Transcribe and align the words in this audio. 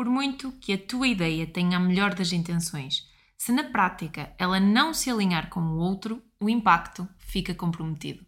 Por 0.00 0.08
muito 0.08 0.50
que 0.52 0.72
a 0.72 0.78
tua 0.78 1.06
ideia 1.06 1.46
tenha 1.46 1.76
a 1.76 1.78
melhor 1.78 2.14
das 2.14 2.32
intenções, 2.32 3.06
se 3.36 3.52
na 3.52 3.64
prática 3.64 4.32
ela 4.38 4.58
não 4.58 4.94
se 4.94 5.10
alinhar 5.10 5.50
com 5.50 5.60
o 5.60 5.76
outro, 5.76 6.22
o 6.40 6.48
impacto 6.48 7.06
fica 7.18 7.54
comprometido. 7.54 8.24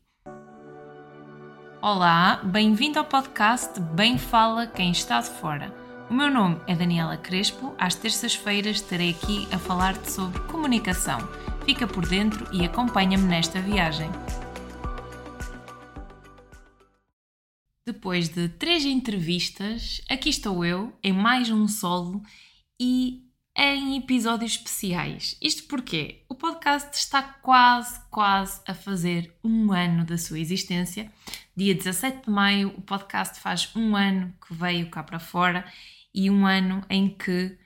Olá, 1.81 2.43
bem-vindo 2.45 2.99
ao 2.99 3.07
podcast 3.07 3.81
Bem 3.81 4.19
Fala 4.19 4.67
Quem 4.67 4.91
Está 4.91 5.23
de 5.23 5.31
Fora. 5.31 5.75
O 6.11 6.13
meu 6.13 6.31
nome 6.31 6.61
é 6.67 6.77
Daniela 6.77 7.17
Crespo. 7.17 7.75
Às 7.79 7.95
terças-feiras 7.95 8.77
estarei 8.77 9.09
aqui 9.09 9.49
a 9.51 9.59
falar-te 9.59 10.13
sobre 10.13 10.41
comunicação. 10.41 11.21
Fica 11.65 11.87
por 11.87 12.07
dentro 12.07 12.47
e 12.53 12.67
acompanha-me 12.67 13.25
nesta 13.25 13.63
viagem. 13.63 14.11
Depois 17.85 18.29
de 18.29 18.49
três 18.49 18.85
entrevistas, 18.85 20.01
aqui 20.09 20.29
estou 20.29 20.65
eu, 20.65 20.97
em 21.03 21.13
mais 21.13 21.51
um 21.51 21.67
solo 21.67 22.23
e 22.81 23.25
em 23.57 23.97
episódios 23.97 24.53
especiais. 24.53 25.37
Isto 25.43 25.65
porque 25.65 26.23
o 26.29 26.35
podcast 26.37 26.97
está 26.97 27.21
quase, 27.21 28.01
quase 28.09 28.61
a 28.69 28.73
fazer 28.73 29.35
um 29.43 29.73
ano 29.73 30.05
da 30.05 30.17
sua 30.17 30.39
existência. 30.39 31.11
Dia 31.57 31.75
17 31.75 32.27
de 32.27 32.31
maio, 32.31 32.69
o 32.77 32.83
podcast 32.83 33.41
faz 33.41 33.75
um 33.75 33.97
ano 33.97 34.33
que 34.47 34.55
veio 34.55 34.89
cá 34.89 35.03
para 35.03 35.19
fora 35.19 35.65
e 36.15 36.31
um 36.31 36.47
ano 36.47 36.85
em 36.89 37.09
que 37.09 37.59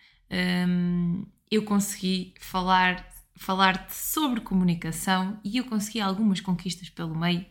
hum, 0.66 1.26
eu 1.50 1.62
consegui 1.62 2.32
falar 2.40 3.06
falar-te 3.38 3.94
sobre 3.94 4.40
comunicação 4.40 5.38
e 5.44 5.58
eu 5.58 5.64
consegui 5.64 6.00
algumas 6.00 6.40
conquistas 6.40 6.88
pelo 6.88 7.14
meio 7.14 7.44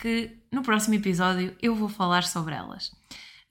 que 0.00 0.38
no 0.52 0.62
próximo 0.62 0.94
episódio 0.94 1.54
eu 1.60 1.74
vou 1.74 1.88
falar 1.88 2.22
sobre 2.22 2.54
elas. 2.54 2.88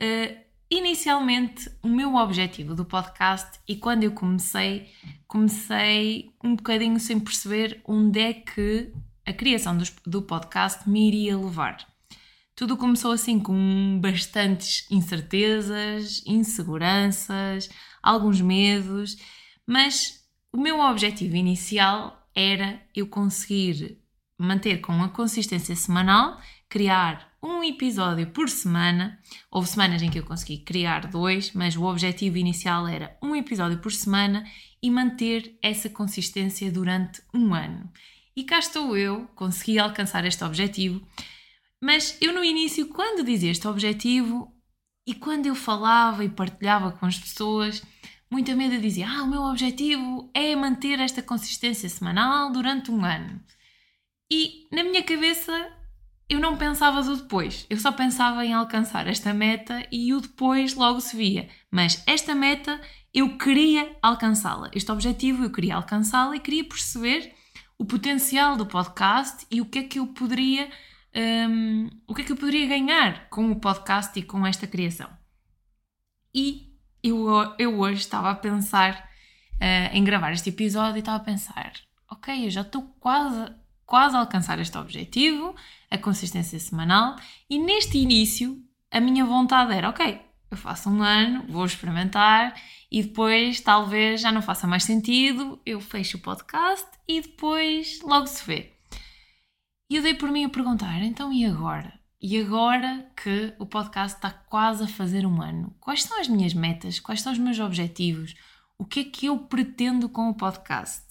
Uh, 0.02 0.38
inicialmente, 0.72 1.70
o 1.84 1.90
meu 1.90 2.16
objetivo 2.16 2.74
do 2.74 2.86
podcast 2.86 3.60
e 3.68 3.76
quando 3.76 4.04
eu 4.04 4.14
comecei, 4.14 4.90
comecei 5.28 6.32
um 6.42 6.56
bocadinho 6.56 7.00
sem 7.00 7.20
perceber 7.20 7.82
onde 7.86 8.20
é 8.20 8.34
que 8.34 8.92
a 9.26 9.34
criação 9.34 9.78
do, 9.78 9.84
do 10.06 10.22
podcast 10.22 10.90
me 10.90 11.10
iria 11.10 11.38
levar. 11.38 11.86
Tudo 12.56 12.78
começou 12.78 13.12
assim 13.12 13.40
com 13.40 14.00
bastantes 14.02 14.90
incertezas, 14.90 16.24
inseguranças, 16.26 17.70
alguns 18.02 18.40
medos, 18.42 19.18
mas 19.66 20.26
o 20.52 20.58
meu 20.58 20.80
objetivo 20.80 21.36
inicial 21.36 22.26
era 22.34 22.82
eu 22.96 23.06
conseguir 23.06 24.00
manter 24.38 24.82
com 24.82 24.94
uma 24.94 25.10
consistência 25.10 25.76
semanal, 25.76 26.40
criar 26.70 27.32
um 27.42 27.64
episódio 27.64 28.28
por 28.28 28.50
semana. 28.50 29.20
Houve 29.50 29.70
semanas 29.70 30.02
em 30.02 30.10
que 30.10 30.20
eu 30.20 30.26
consegui 30.26 30.60
criar 30.60 31.08
dois, 31.08 31.52
mas 31.54 31.76
o 31.76 31.84
objetivo 31.84 32.38
inicial 32.38 32.88
era 32.88 33.18
um 33.22 33.36
episódio 33.36 33.80
por 33.80 33.92
semana 33.92 34.46
e 34.82 34.92
manter 34.92 35.58
essa 35.62 35.90
consistência 35.90 36.72
durante 36.72 37.22
um 37.34 37.54
ano. 37.54 37.92
E 38.36 38.44
cá 38.44 38.60
estou 38.60 38.96
eu, 38.96 39.28
consegui 39.36 39.80
alcançar 39.80 40.24
este 40.26 40.44
objetivo, 40.44 41.02
mas 41.82 42.18
eu 42.22 42.34
no 42.34 42.44
início, 42.44 42.88
quando 42.88 43.26
dizia 43.26 43.52
este 43.52 43.68
objetivo 43.68 44.52
e 45.06 45.14
quando 45.14 45.46
eu 45.46 45.56
falava 45.56 46.24
e 46.24 46.30
partilhava 46.30 46.92
com 46.92 47.06
as 47.06 47.18
pessoas, 47.18 47.84
muita 48.30 48.56
medo 48.56 48.80
dizia: 48.80 49.08
Ah, 49.08 49.24
o 49.24 49.28
meu 49.28 49.42
objetivo 49.44 50.30
é 50.34 50.56
manter 50.56 51.00
esta 51.00 51.22
consistência 51.22 51.88
semanal 51.88 52.52
durante 52.52 52.92
um 52.92 53.06
ano. 53.06 53.42
E 54.30 54.68
na 54.72 54.84
minha 54.84 55.04
cabeça 55.04 55.72
eu 56.30 56.40
não 56.40 56.58
pensava 56.58 57.02
do 57.02 57.16
depois, 57.16 57.66
eu 57.70 57.78
só 57.78 57.92
pensava 57.92 58.46
em 58.46 58.54
alcançar 58.54 59.08
esta 59.08 59.34
meta 59.34 59.88
e 59.90 60.14
o 60.14 60.20
depois 60.20 60.76
logo 60.76 61.00
se 61.00 61.16
via. 61.16 61.48
Mas 61.72 62.04
esta 62.06 62.36
meta 62.36 62.82
eu 63.14 63.38
queria 63.38 63.96
alcançá-la, 64.02 64.70
este 64.74 64.92
objetivo 64.92 65.44
eu 65.44 65.52
queria 65.52 65.76
alcançá-la 65.76 66.36
e 66.36 66.40
queria 66.40 66.66
perceber 66.66 67.34
o 67.78 67.86
potencial 67.86 68.58
do 68.58 68.66
podcast 68.66 69.46
e 69.50 69.62
o 69.62 69.66
que 69.66 69.80
é 69.80 69.84
que 69.84 70.00
eu 70.00 70.08
poderia 70.08 70.70
um, 71.50 71.90
o 72.06 72.14
que 72.14 72.22
é 72.22 72.26
que 72.26 72.32
eu 72.32 72.38
poderia 72.38 72.68
ganhar 72.68 73.30
com 73.30 73.52
o 73.52 73.60
podcast 73.60 74.18
e 74.20 74.24
com 74.24 74.46
esta 74.46 74.68
criação. 74.68 75.10
E 76.34 76.74
eu, 77.02 77.28
eu 77.58 77.80
hoje 77.80 78.02
estava 78.02 78.30
a 78.30 78.36
pensar 78.36 79.10
uh, 79.56 79.96
em 79.96 80.04
gravar 80.04 80.32
este 80.32 80.50
episódio 80.50 80.98
e 80.98 81.00
estava 81.00 81.18
a 81.18 81.26
pensar, 81.26 81.74
ok, 82.12 82.46
eu 82.46 82.50
já 82.50 82.62
estou 82.62 82.84
quase 83.00 83.52
quase 83.88 84.16
alcançar 84.16 84.60
este 84.60 84.78
objetivo, 84.78 85.56
a 85.90 85.98
consistência 85.98 86.60
semanal, 86.60 87.16
e 87.50 87.58
neste 87.58 87.98
início 87.98 88.62
a 88.92 89.00
minha 89.00 89.26
vontade 89.26 89.74
era: 89.74 89.90
ok, 89.90 90.22
eu 90.52 90.58
faço 90.58 90.90
um 90.90 91.02
ano, 91.02 91.46
vou 91.50 91.66
experimentar 91.66 92.54
e 92.92 93.02
depois 93.02 93.60
talvez 93.62 94.22
já 94.22 94.32
não 94.32 94.42
faça 94.42 94.68
mais 94.68 94.84
sentido, 94.84 95.60
eu 95.66 95.82
fecho 95.82 96.18
o 96.18 96.22
podcast 96.22 96.88
e 97.08 97.22
depois 97.22 98.00
logo 98.04 98.28
se 98.28 98.46
vê. 98.46 98.74
E 99.90 99.96
eu 99.96 100.04
dei 100.04 100.14
por 100.14 100.30
mim 100.30 100.44
a 100.46 100.50
perguntar: 100.50 101.02
então 101.02 101.32
e 101.32 101.46
agora? 101.46 101.98
E 102.22 102.40
agora 102.42 103.10
que 103.16 103.54
o 103.60 103.66
podcast 103.66 104.18
está 104.18 104.32
quase 104.32 104.84
a 104.84 104.88
fazer 104.88 105.26
um 105.26 105.42
ano, 105.42 105.76
quais 105.80 106.04
são 106.04 106.20
as 106.20 106.28
minhas 106.28 106.54
metas? 106.54 107.00
Quais 107.00 107.22
são 107.22 107.32
os 107.32 107.38
meus 107.38 107.60
objetivos? 107.60 108.34
O 108.78 108.86
que 108.86 109.02
é 109.02 109.04
que 109.06 109.28
eu 109.28 109.38
pretendo 109.38 110.10
com 110.10 110.30
o 110.30 110.34
podcast? 110.34 111.06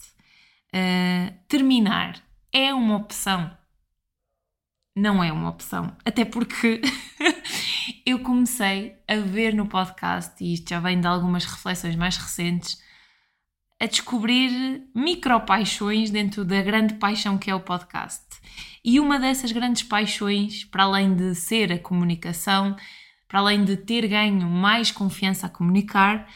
Uh, 0.73 1.33
terminar 1.47 2.26
é 2.57 2.73
uma 2.73 2.95
opção. 2.95 3.55
Não 4.95 5.23
é 5.23 5.31
uma 5.31 5.49
opção. 5.49 5.95
Até 6.03 6.25
porque 6.25 6.81
eu 8.03 8.19
comecei 8.19 8.97
a 9.07 9.17
ver 9.17 9.53
no 9.53 9.67
podcast, 9.67 10.43
e 10.43 10.55
isto 10.55 10.67
já 10.67 10.79
vem 10.79 10.99
de 10.99 11.05
algumas 11.05 11.45
reflexões 11.45 11.95
mais 11.95 12.17
recentes, 12.17 12.81
a 13.79 13.85
descobrir 13.85 14.89
micro-paixões 14.95 16.09
dentro 16.09 16.43
da 16.43 16.59
grande 16.63 16.95
paixão 16.95 17.37
que 17.37 17.51
é 17.51 17.53
o 17.53 17.59
podcast. 17.59 18.25
E 18.83 18.99
uma 18.99 19.19
dessas 19.19 19.51
grandes 19.51 19.83
paixões, 19.83 20.63
para 20.63 20.83
além 20.83 21.15
de 21.15 21.35
ser 21.35 21.71
a 21.71 21.77
comunicação, 21.77 22.75
para 23.27 23.39
além 23.39 23.63
de 23.63 23.77
ter 23.77 24.07
ganho 24.07 24.49
mais 24.49 24.89
confiança 24.89 25.45
a 25.45 25.49
comunicar, 25.49 26.27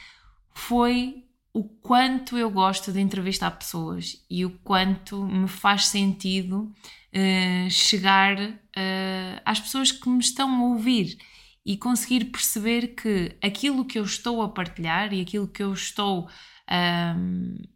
foi 0.54 1.21
o 1.54 1.64
quanto 1.64 2.38
eu 2.38 2.50
gosto 2.50 2.92
de 2.92 3.00
entrevistar 3.00 3.52
pessoas 3.52 4.24
e 4.30 4.46
o 4.46 4.52
quanto 4.64 5.24
me 5.26 5.48
faz 5.48 5.88
sentido 5.88 6.72
uh, 7.14 7.70
chegar 7.70 8.40
uh, 8.40 9.42
às 9.46 9.60
pessoas 9.60 9.92
que 9.92 10.08
me 10.08 10.20
estão 10.20 10.50
a 10.56 10.68
ouvir 10.70 11.18
e 11.66 11.78
conseguir 11.78 12.26
perceber 12.26 12.96
que 12.96 13.36
aquilo 13.42 13.86
que 13.86 14.00
eu 14.00 14.04
estou 14.04 14.42
a 14.42 14.50
partilhar 14.50 15.14
e 15.14 15.22
aquilo 15.22 15.48
que 15.48 15.62
eu 15.62 15.74
estou 15.74 16.28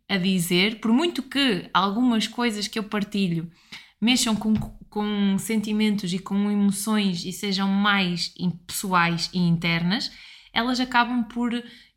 a 0.09 0.18
dizer, 0.18 0.80
por 0.80 0.90
muito 0.94 1.22
que 1.22 1.69
algumas 1.74 2.28
coisas 2.28 2.66
que 2.66 2.80
eu 2.80 2.84
partilho 2.86 3.52
mexam 4.02 4.36
com, 4.36 4.53
com 4.90 5.38
sentimentos 5.38 6.13
e 6.13 6.19
com 6.19 6.50
emoções 6.50 7.25
e 7.25 7.34
sejam 7.34 7.68
mais 7.68 8.34
pessoais 8.66 9.30
e 9.34 9.40
internas, 9.40 10.12
elas 10.53 10.80
acabam 10.80 11.25
por 11.25 11.52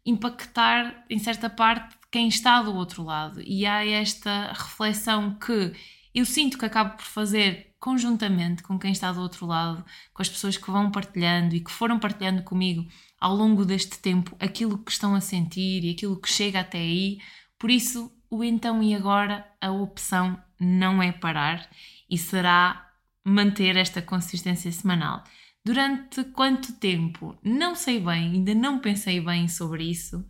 impactar 0.09 1.05
em 1.11 1.19
certa 1.19 1.51
parte 1.51 1.97
quem 2.11 2.29
está 2.29 2.63
do 2.63 2.75
outro 2.75 3.03
lado. 3.03 3.43
E 3.45 3.67
há 3.67 3.85
esta 3.85 4.53
reflexão 4.53 5.35
que 5.35 5.73
eu 6.15 6.25
sinto 6.25 6.59
que 6.59 6.65
acabo 6.65 6.97
por 6.97 7.05
fazer 7.05 7.75
conjuntamente 7.79 8.63
com 8.63 8.79
quem 8.79 8.91
está 8.91 9.13
do 9.13 9.21
outro 9.21 9.47
lado, 9.47 9.85
com 10.13 10.23
as 10.23 10.29
pessoas 10.29 10.57
que 10.57 10.71
vão 10.71 10.91
partilhando 10.91 11.55
e 11.55 11.61
que 11.61 11.71
foram 11.71 11.99
partilhando 11.99 12.43
comigo 12.43 12.87
ao 13.21 13.35
longo 13.35 13.65
deste 13.65 13.99
tempo 13.99 14.35
aquilo 14.41 14.79
que 14.79 14.91
estão 14.91 15.15
a 15.15 15.21
sentir 15.21 15.85
e 15.85 15.91
aquilo 15.91 16.21
que 16.21 16.29
chega 16.29 16.61
até 16.61 16.79
aí. 16.79 17.21
Por 17.59 17.71
isso, 17.71 18.11
o 18.31 18.43
então 18.43 18.83
e 18.83 18.95
agora, 18.95 19.47
a 19.61 19.71
opção 19.71 20.41
não 20.59 21.03
é 21.03 21.13
parar 21.13 21.69
e 22.11 22.17
será 22.17 22.91
manter 23.25 23.77
esta 23.77 24.01
consistência 24.01 24.73
semanal. 24.73 25.23
Durante 25.69 26.25
quanto 26.25 26.73
tempo? 26.79 27.39
Não 27.45 27.75
sei 27.75 28.01
bem, 28.01 28.33
ainda 28.33 28.55
não 28.55 28.79
pensei 28.79 29.21
bem 29.21 29.47
sobre 29.49 29.84
isso, 29.84 30.27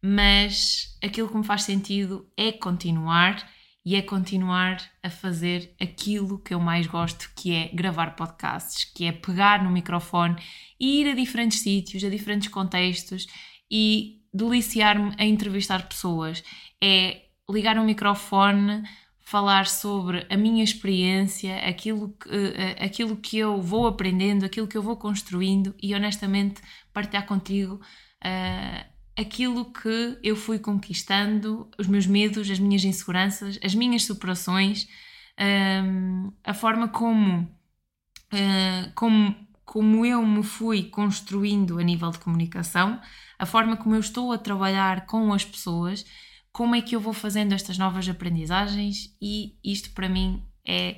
mas 0.00 0.96
aquilo 1.02 1.28
que 1.28 1.36
me 1.36 1.42
faz 1.42 1.64
sentido 1.64 2.30
é 2.36 2.52
continuar 2.52 3.50
e 3.84 3.96
é 3.96 4.02
continuar 4.02 4.80
a 5.02 5.10
fazer 5.10 5.74
aquilo 5.80 6.38
que 6.38 6.54
eu 6.54 6.60
mais 6.60 6.86
gosto, 6.86 7.32
que 7.34 7.52
é 7.52 7.68
gravar 7.74 8.14
podcasts, 8.14 8.84
que 8.84 9.06
é 9.06 9.10
pegar 9.10 9.60
no 9.64 9.72
microfone 9.72 10.36
e 10.78 11.00
ir 11.00 11.10
a 11.10 11.16
diferentes 11.16 11.58
sítios, 11.58 12.04
a 12.04 12.08
diferentes 12.08 12.46
contextos 12.46 13.26
e 13.68 14.20
deliciar-me 14.32 15.16
a 15.18 15.24
entrevistar 15.24 15.88
pessoas. 15.88 16.44
É 16.80 17.22
ligar 17.50 17.76
um 17.76 17.84
microfone 17.84 18.84
falar 19.26 19.66
sobre 19.66 20.24
a 20.30 20.36
minha 20.36 20.62
experiência, 20.62 21.58
aquilo 21.68 22.10
que, 22.10 22.28
uh, 22.28 22.84
aquilo 22.84 23.16
que 23.16 23.36
eu 23.36 23.60
vou 23.60 23.88
aprendendo, 23.88 24.44
aquilo 24.46 24.68
que 24.68 24.78
eu 24.78 24.82
vou 24.82 24.96
construindo 24.96 25.74
e 25.82 25.92
honestamente 25.96 26.62
partilhar 26.92 27.26
contigo 27.26 27.74
uh, 27.74 28.96
aquilo 29.18 29.72
que 29.72 30.16
eu 30.22 30.36
fui 30.36 30.60
conquistando, 30.60 31.68
os 31.76 31.88
meus 31.88 32.06
medos, 32.06 32.48
as 32.48 32.60
minhas 32.60 32.84
inseguranças, 32.84 33.58
as 33.64 33.74
minhas 33.74 34.04
superações, 34.04 34.86
um, 35.84 36.32
a 36.44 36.54
forma 36.54 36.86
como, 36.86 37.40
uh, 38.32 38.92
como, 38.94 39.34
como 39.64 40.06
eu 40.06 40.24
me 40.24 40.44
fui 40.44 40.84
construindo 40.84 41.80
a 41.80 41.82
nível 41.82 42.12
de 42.12 42.20
comunicação, 42.20 43.00
a 43.36 43.44
forma 43.44 43.76
como 43.76 43.96
eu 43.96 44.00
estou 44.00 44.32
a 44.32 44.38
trabalhar 44.38 45.06
com 45.06 45.32
as 45.32 45.44
pessoas, 45.44 46.04
como 46.56 46.74
é 46.74 46.80
que 46.80 46.96
eu 46.96 47.00
vou 47.00 47.12
fazendo 47.12 47.52
estas 47.52 47.76
novas 47.76 48.08
aprendizagens 48.08 49.14
e 49.20 49.58
isto 49.62 49.90
para 49.90 50.08
mim 50.08 50.42
é, 50.66 50.96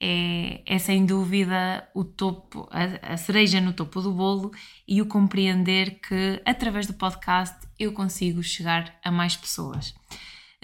é, 0.00 0.62
é 0.64 0.78
sem 0.78 1.04
dúvida 1.04 1.86
o 1.94 2.02
topo, 2.02 2.66
a, 2.70 3.12
a 3.12 3.16
cereja 3.18 3.60
no 3.60 3.74
topo 3.74 4.00
do 4.00 4.10
bolo 4.10 4.52
e 4.88 5.02
o 5.02 5.06
compreender 5.06 6.00
que 6.00 6.40
através 6.46 6.86
do 6.86 6.94
podcast 6.94 7.68
eu 7.78 7.92
consigo 7.92 8.42
chegar 8.42 8.98
a 9.04 9.10
mais 9.10 9.36
pessoas. 9.36 9.94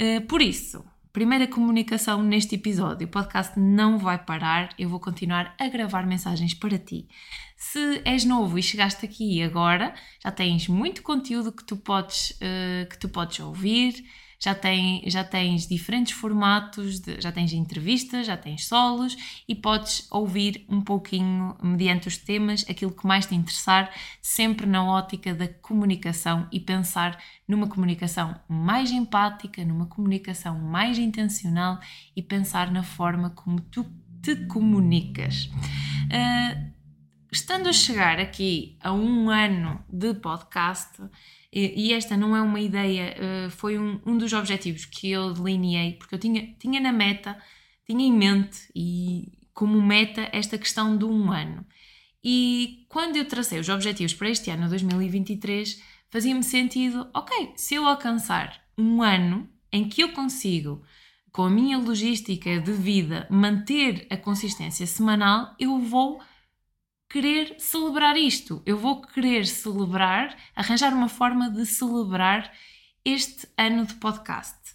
Uh, 0.01 0.27
por 0.27 0.41
isso, 0.41 0.83
primeira 1.13 1.47
comunicação 1.47 2.23
neste 2.23 2.55
episódio. 2.55 3.07
O 3.07 3.11
podcast 3.11 3.59
não 3.59 3.99
vai 3.99 4.19
parar, 4.19 4.75
eu 4.79 4.89
vou 4.89 4.99
continuar 4.99 5.55
a 5.59 5.69
gravar 5.69 6.07
mensagens 6.07 6.55
para 6.55 6.79
ti. 6.79 7.07
Se 7.57 8.01
és 8.05 8.25
novo 8.25 8.59
e 8.59 8.63
chegaste 8.63 9.05
aqui 9.05 9.43
agora, 9.43 9.95
já 10.23 10.31
tens 10.31 10.67
muito 10.69 11.03
conteúdo 11.03 11.53
que 11.53 11.65
tu 11.65 11.77
podes, 11.77 12.31
uh, 12.33 12.89
que 12.89 12.99
tu 12.99 13.09
podes 13.09 13.39
ouvir 13.41 14.05
já, 14.43 14.57
tem, 14.57 15.05
já 15.07 15.23
tens 15.23 15.69
diferentes 15.69 16.13
formatos, 16.15 16.99
de, 16.99 17.21
já 17.21 17.31
tens 17.31 17.53
entrevistas, 17.53 18.27
já 18.27 18.37
tens 18.37 18.67
solos 18.67 19.17
e 19.47 19.55
podes 19.55 20.09
ouvir 20.11 20.67
um 20.69 20.81
pouquinho, 20.81 21.57
mediante 21.63 22.09
os 22.09 22.17
temas, 22.17 22.67
aquilo 22.69 22.91
que 22.91 23.07
mais 23.07 23.25
te 23.25 23.37
interessar, 23.37 23.95
sempre 24.21 24.67
na 24.67 24.85
ótica 24.85 25.33
da 25.33 25.47
comunicação 25.47 26.49
e 26.51 26.59
pensar 26.59 27.23
numa 27.47 27.69
comunicação 27.69 28.35
mais 28.49 28.91
empática, 28.91 29.65
numa 29.65 29.87
comunicação 29.87 30.59
mais 30.59 30.99
intencional 30.99 31.79
e 32.17 32.21
pensar 32.21 32.73
na 32.73 32.83
forma 32.83 33.31
como 33.31 33.61
tu 33.61 33.87
te 34.21 34.35
comunicas. 34.47 35.49
Uh, 36.07 36.73
estando 37.31 37.69
a 37.69 37.73
chegar 37.73 38.19
aqui 38.19 38.77
a 38.81 38.93
um 38.93 39.31
ano 39.31 39.85
de 39.89 40.15
podcast, 40.15 41.01
e, 41.53 41.93
esta 41.93 42.17
não 42.17 42.35
é 42.35 42.41
uma 42.41 42.61
ideia, 42.61 43.15
uh, 43.15 43.51
foi 43.51 43.79
um, 43.79 44.01
um 44.07 44.17
dos 44.17 44.33
objetivos 44.33 44.87
que 44.87 45.11
eu 45.11 45.35
delineei, 45.35 45.93
porque 45.93 46.15
eu 46.15 46.19
tinha, 46.19 46.55
tinha 46.59 46.81
na 46.81 46.93
meta, 46.93 47.37
tinha 47.85 48.07
em 48.07 48.13
mente 48.13 48.71
e 48.75 49.31
como 49.53 49.81
meta 49.83 50.29
esta 50.33 50.57
questão 50.57 50.97
do 50.97 51.11
um 51.11 51.31
ano. 51.31 51.67
E 52.25 52.87
quando 52.89 53.17
eu 53.17 53.27
tracei 53.27 53.59
os 53.59 53.69
objetivos 53.69 54.15
para 54.15 54.31
este 54.31 54.51
ano, 54.51 54.69
2023, 54.69 55.83
fazia-me 56.09 56.43
sentido, 56.43 57.07
ok, 57.13 57.53
se 57.57 57.75
eu 57.75 57.87
alcançar 57.87 58.63
um 58.79 59.03
ano 59.03 59.47
em 59.71 59.87
que 59.89 60.03
eu 60.03 60.13
consigo, 60.13 60.83
com 61.31 61.43
a 61.43 61.51
minha 61.51 61.77
logística 61.79 62.61
de 62.61 62.73
vida, 62.73 63.27
manter 63.31 64.07
a 64.09 64.17
consistência 64.17 64.87
semanal, 64.87 65.55
eu 65.59 65.79
vou 65.79 66.23
querer 67.13 67.55
celebrar 67.59 68.17
isto. 68.17 68.63
Eu 68.65 68.79
vou 68.79 69.03
querer 69.03 69.47
celebrar, 69.47 70.35
arranjar 70.57 70.95
uma 70.95 71.11
forma 71.11 71.51
de 71.51 71.67
celebrar 71.67 72.51
este 73.05 73.47
ano 73.59 73.85
de 73.85 73.95
podcast. 73.95 74.75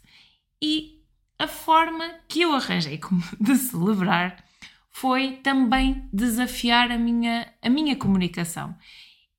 E 0.61 1.01
a 1.39 1.47
forma 1.47 2.07
que 2.27 2.41
eu 2.41 2.53
arranjei 2.53 2.99
de 3.41 3.55
celebrar 3.55 4.45
foi 4.91 5.33
também 5.37 6.07
desafiar 6.13 6.91
a 6.91 6.97
minha, 6.97 7.51
a 7.61 7.69
minha 7.69 7.95
comunicação. 7.95 8.75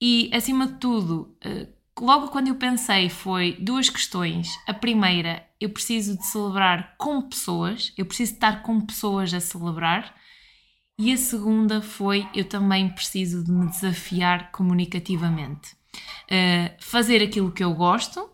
E, 0.01 0.31
acima 0.33 0.67
de 0.67 0.75
tudo, 0.75 1.37
eh, 1.41 1.69
logo 2.01 2.29
quando 2.29 2.49
eu 2.49 2.55
pensei, 2.57 3.09
foi 3.09 3.57
duas 3.61 3.89
questões. 3.89 4.49
A 4.67 4.75
primeira, 4.75 5.45
eu 5.61 5.71
preciso 5.71 6.17
de 6.17 6.27
celebrar 6.27 6.97
com 6.97 7.23
pessoas, 7.23 7.93
eu 7.97 8.07
preciso 8.07 8.35
estar 8.35 8.63
com 8.63 8.81
pessoas 8.81 9.33
a 9.35 9.41
celebrar. 9.41 10.15
E 10.99 11.13
a 11.13 11.17
segunda 11.17 11.81
foi: 11.81 12.27
eu 12.35 12.45
também 12.45 12.89
preciso 12.89 13.45
de 13.45 13.53
me 13.53 13.69
desafiar 13.69 14.51
comunicativamente. 14.51 15.77
Uh, 16.25 16.75
fazer 16.81 17.23
aquilo 17.23 17.53
que 17.53 17.63
eu 17.63 17.73
gosto 17.75 18.29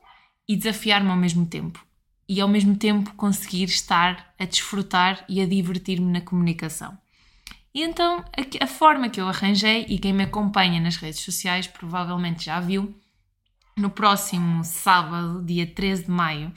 e 0.48 0.56
desafiar-me 0.56 1.10
ao 1.10 1.16
mesmo 1.16 1.44
tempo. 1.44 1.84
E 2.26 2.40
ao 2.40 2.48
mesmo 2.48 2.74
tempo 2.74 3.14
conseguir 3.14 3.64
estar 3.64 4.34
a 4.38 4.46
desfrutar 4.46 5.24
e 5.28 5.42
a 5.42 5.46
divertir-me 5.46 6.10
na 6.10 6.22
comunicação. 6.22 6.96
E 7.74 7.82
então 7.82 8.18
a, 8.18 8.64
a, 8.64 8.66
forma 8.66 9.10
que 9.10 9.20
eu 9.20 9.28
arranjei, 9.28 9.84
e 9.88 9.98
quem 9.98 10.12
me 10.12 10.24
acompanha 10.24 10.80
nas 10.80 10.96
redes 10.96 11.20
sociais 11.20 11.66
provavelmente 11.66 12.46
já 12.46 12.60
viu, 12.60 12.94
no 13.76 13.90
próximo 13.90 14.64
sábado, 14.64 15.44
dia 15.44 15.66
13 15.66 16.04
de 16.04 16.10
maio, 16.10 16.52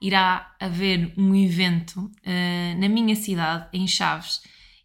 irá 0.00 0.54
haver 0.58 1.12
um 1.18 1.34
evento 1.34 2.00
uh, 2.00 2.80
na 2.80 2.88
minha 2.88 3.14
cidade, 3.16 3.68
em 3.72 3.86
Chaves, 3.86 4.40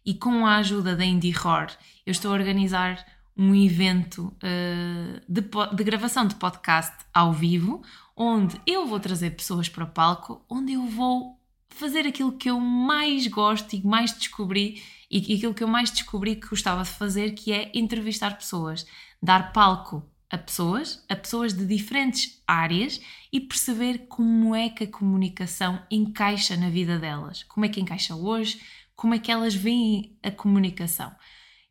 e 0.06 0.14
com 0.14 0.46
a 0.46 0.58
ajuda 0.58 0.94
da 0.94 1.04
Indie 1.04 1.36
Horror, 1.36 1.66
eu 2.06 2.12
estou 2.12 2.30
a 2.30 2.34
organizar 2.34 3.04
um 3.36 3.52
evento 3.52 4.32
uh, 4.36 5.20
de, 5.28 5.42
de, 5.74 5.84
gravação 5.84 6.26
de 6.26 6.36
podcast 6.36 6.94
ao 7.12 7.32
vivo, 7.32 7.82
onde 8.16 8.58
eu 8.64 8.86
vou 8.86 9.00
trazer 9.00 9.30
pessoas 9.30 9.68
para 9.68 9.84
o 9.84 9.88
palco, 9.88 10.42
onde 10.48 10.74
eu 10.74 10.86
vou 10.86 11.36
fazer 11.68 12.06
aquilo 12.06 12.32
que 12.32 12.48
eu 12.48 12.58
mais 12.60 13.26
gosto 13.26 13.74
e 13.74 13.84
mais 13.84 14.12
descobri 14.12 14.80
e 15.10 15.18
aquilo 15.18 15.52
que 15.52 15.62
eu 15.62 15.68
mais 15.68 15.90
descobri 15.90 16.36
que 16.36 16.48
gostava 16.48 16.82
de 16.84 16.88
fazer, 16.88 17.32
que 17.32 17.52
é 17.52 17.70
entrevistar 17.74 18.38
pessoas, 18.38 18.86
dar 19.22 19.52
palco 19.52 20.02
a 20.30 20.38
pessoas, 20.38 21.04
a 21.08 21.14
pessoas 21.14 21.52
de 21.52 21.66
diferentes 21.66 22.42
áreas 22.46 23.00
e 23.32 23.40
perceber 23.40 24.06
como 24.08 24.54
é 24.54 24.68
que 24.68 24.84
a 24.84 24.90
comunicação 24.90 25.80
encaixa 25.90 26.56
na 26.56 26.70
vida 26.70 26.98
delas, 26.98 27.42
como 27.44 27.66
é 27.66 27.68
que 27.68 27.80
encaixa 27.80 28.14
hoje, 28.16 28.60
como 28.96 29.14
é 29.14 29.18
que 29.18 29.30
elas 29.30 29.54
veem 29.54 30.18
a 30.22 30.30
comunicação. 30.30 31.14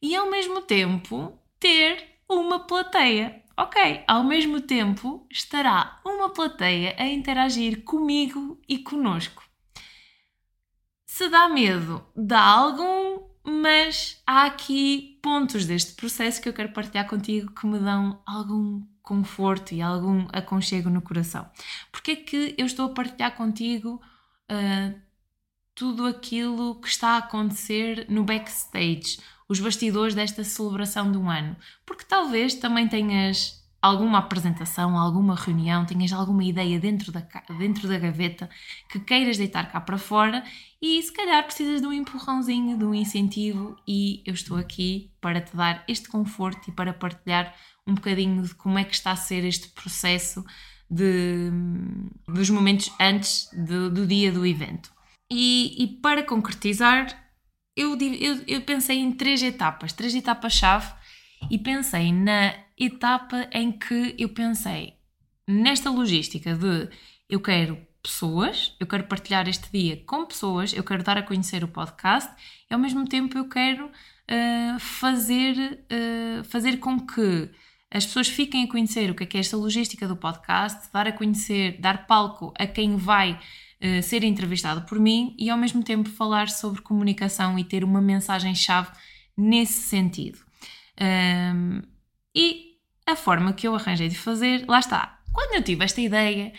E 0.01 0.16
ao 0.16 0.30
mesmo 0.30 0.62
tempo 0.62 1.38
ter 1.60 2.16
uma 2.30 2.60
plateia. 2.60 3.44
Ok, 3.57 4.04
ao 4.07 4.24
mesmo 4.24 4.62
tempo 4.62 5.25
estará 5.31 6.00
uma 6.06 6.30
plateia 6.30 6.95
a 6.98 7.07
interagir 7.07 7.83
comigo 7.83 8.62
e 8.68 8.77
conosco. 8.77 9.44
Se 11.06 11.30
dá 11.30 11.48
medo, 11.48 12.06
dá 12.16 12.42
algum, 12.42 13.30
mas 13.44 14.22
há 14.27 14.45
aqui 14.45 15.19
pontos 15.24 15.66
deste 15.66 15.94
processo 15.94 16.42
que 16.42 16.50
eu 16.50 16.54
quero 16.54 16.74
partilhar 16.74 17.07
contigo 17.07 17.54
que 17.54 17.66
me 17.66 17.80
dão 17.80 18.22
algum 18.25 18.86
conforto 19.01 19.74
e 19.74 19.81
algum 19.81 20.27
aconchego 20.33 20.89
no 20.89 21.01
coração. 21.01 21.50
Porque 21.92 22.12
é 22.12 22.16
que 22.18 22.56
eu 22.57 22.66
estou 22.66 22.88
a 22.88 22.94
partilhar 22.94 23.36
contigo 23.36 24.01
uh, 24.51 25.04
tudo 25.75 26.07
aquilo 26.07 26.75
que 26.75 26.88
está 26.88 27.10
a 27.10 27.18
acontecer 27.18 28.06
no 28.10 28.24
backstage, 28.24 29.19
os 29.48 29.60
bastidores 29.60 30.16
desta 30.16 30.44
celebração 30.44 31.12
um 31.12 31.30
ano. 31.30 31.56
Porque 31.86 32.06
talvez 32.06 32.56
também 32.56 32.88
tenhas 32.88 33.62
alguma 33.81 34.18
apresentação, 34.18 34.98
alguma 34.98 35.36
reunião, 35.36 35.86
tenhas 35.86 36.12
alguma 36.12 36.44
ideia 36.44 36.80
dentro 36.80 37.12
da, 37.12 37.22
dentro 37.60 37.88
da 37.88 38.00
gaveta 38.00 38.50
que 38.89 39.00
queiras 39.00 39.38
deitar 39.38 39.72
cá 39.72 39.79
para 39.79 39.98
fora 39.98 40.44
e 40.82 41.00
se 41.03 41.12
calhar 41.12 41.44
precisas 41.44 41.82
de 41.82 41.88
um 41.88 41.94
empurrãozinho, 41.94 42.79
de 42.79 42.86
um 42.86 42.96
incentivo 42.96 43.77
e 43.88 44.24
eu 44.25 44.34
estou 44.34 44.58
aqui 44.58 45.12
para 45.22 45.39
te 45.39 45.55
dar 45.55 45.84
este 45.88 46.08
conforto 46.10 46.67
e 46.70 46.72
para 46.72 46.94
partilhar 46.94 47.53
um 47.86 47.94
bocadinho 47.94 48.41
de 48.41 48.55
como 48.55 48.79
é 48.79 48.84
que 48.84 48.96
está 48.96 49.12
a 49.12 49.15
ser 49.15 49.44
este 49.46 49.67
processo 49.67 50.44
de, 50.89 51.51
dos 52.27 52.50
momentos 52.50 52.91
antes 53.00 53.50
do 53.53 54.08
dia 54.08 54.32
do 54.32 54.46
evento. 54.48 54.94
E, 55.32 55.84
e 55.84 55.88
para 55.88 56.24
concretizar, 56.24 57.08
eu, 57.75 57.98
eu, 58.00 58.44
eu 58.48 58.62
pensei 58.62 59.00
em 59.00 59.12
três 59.12 59.41
etapas, 59.41 59.91
três 59.91 60.13
etapas-chave, 60.13 60.94
e 61.50 61.58
pensei 61.58 62.12
na 62.12 62.53
etapa 62.77 63.48
em 63.51 63.72
que 63.72 64.15
eu 64.17 64.29
pensei 64.29 64.94
nesta 65.48 65.89
logística 65.89 66.55
de 66.55 66.89
eu 67.29 67.39
quero 67.39 67.77
pessoas, 68.01 68.75
eu 68.79 68.86
quero 68.86 69.05
partilhar 69.05 69.48
este 69.48 69.72
dia 69.72 70.03
com 70.05 70.25
pessoas, 70.25 70.74
eu 70.74 70.84
quero 70.84 71.03
dar 71.03 71.17
a 71.17 71.24
conhecer 71.24 71.63
o 71.63 71.67
podcast 71.67 72.32
e 72.70 72.74
ao 72.74 72.79
mesmo 72.79 73.05
tempo 73.08 73.38
eu 73.38 73.50
quero 73.50 73.86
uh, 73.86 74.79
fazer, 74.79 75.86
uh, 75.91 76.44
fazer 76.44 76.77
com 76.77 77.00
que 77.00 77.50
as 77.91 78.05
pessoas 78.05 78.27
fiquem 78.27 78.65
a 78.65 78.67
conhecer 78.70 79.10
o 79.10 79.15
que 79.15 79.24
é, 79.24 79.25
que 79.25 79.38
é 79.38 79.39
esta 79.39 79.58
logística 79.58 80.08
do 80.08 80.15
podcast, 80.15 80.91
dar 80.91 81.08
a 81.08 81.12
conhecer, 81.12 81.79
dar 81.79 82.05
palco 82.05 82.53
a 82.60 82.67
quem 82.67 82.96
vai 82.96 83.39
eh, 83.86 84.01
ser 84.01 84.24
entrevistado 84.24 84.82
por 84.82 85.00
mim 85.00 85.36
e 85.38 85.48
ao 85.48 85.58
mesmo 85.60 85.84
tempo 85.84 86.10
falar 86.10 86.50
sobre 86.50 86.82
comunicação 86.82 87.60
e 87.60 87.63
ter 87.63 87.84
uma 87.84 88.01
mensagem-chave 88.01 88.89
nesse 89.38 89.84
sentido. 89.84 90.39
Um, 91.00 91.84
e 92.34 92.80
a 93.06 93.15
forma 93.15 93.54
que 93.54 93.68
eu 93.68 93.75
arranjei 93.75 94.08
de 94.08 94.18
fazer, 94.18 94.65
lá 94.68 94.80
está. 94.80 95.20
Quando 95.32 95.54
eu 95.54 95.62
tive 95.62 95.86
esta 95.86 96.01
ideia, 96.01 96.51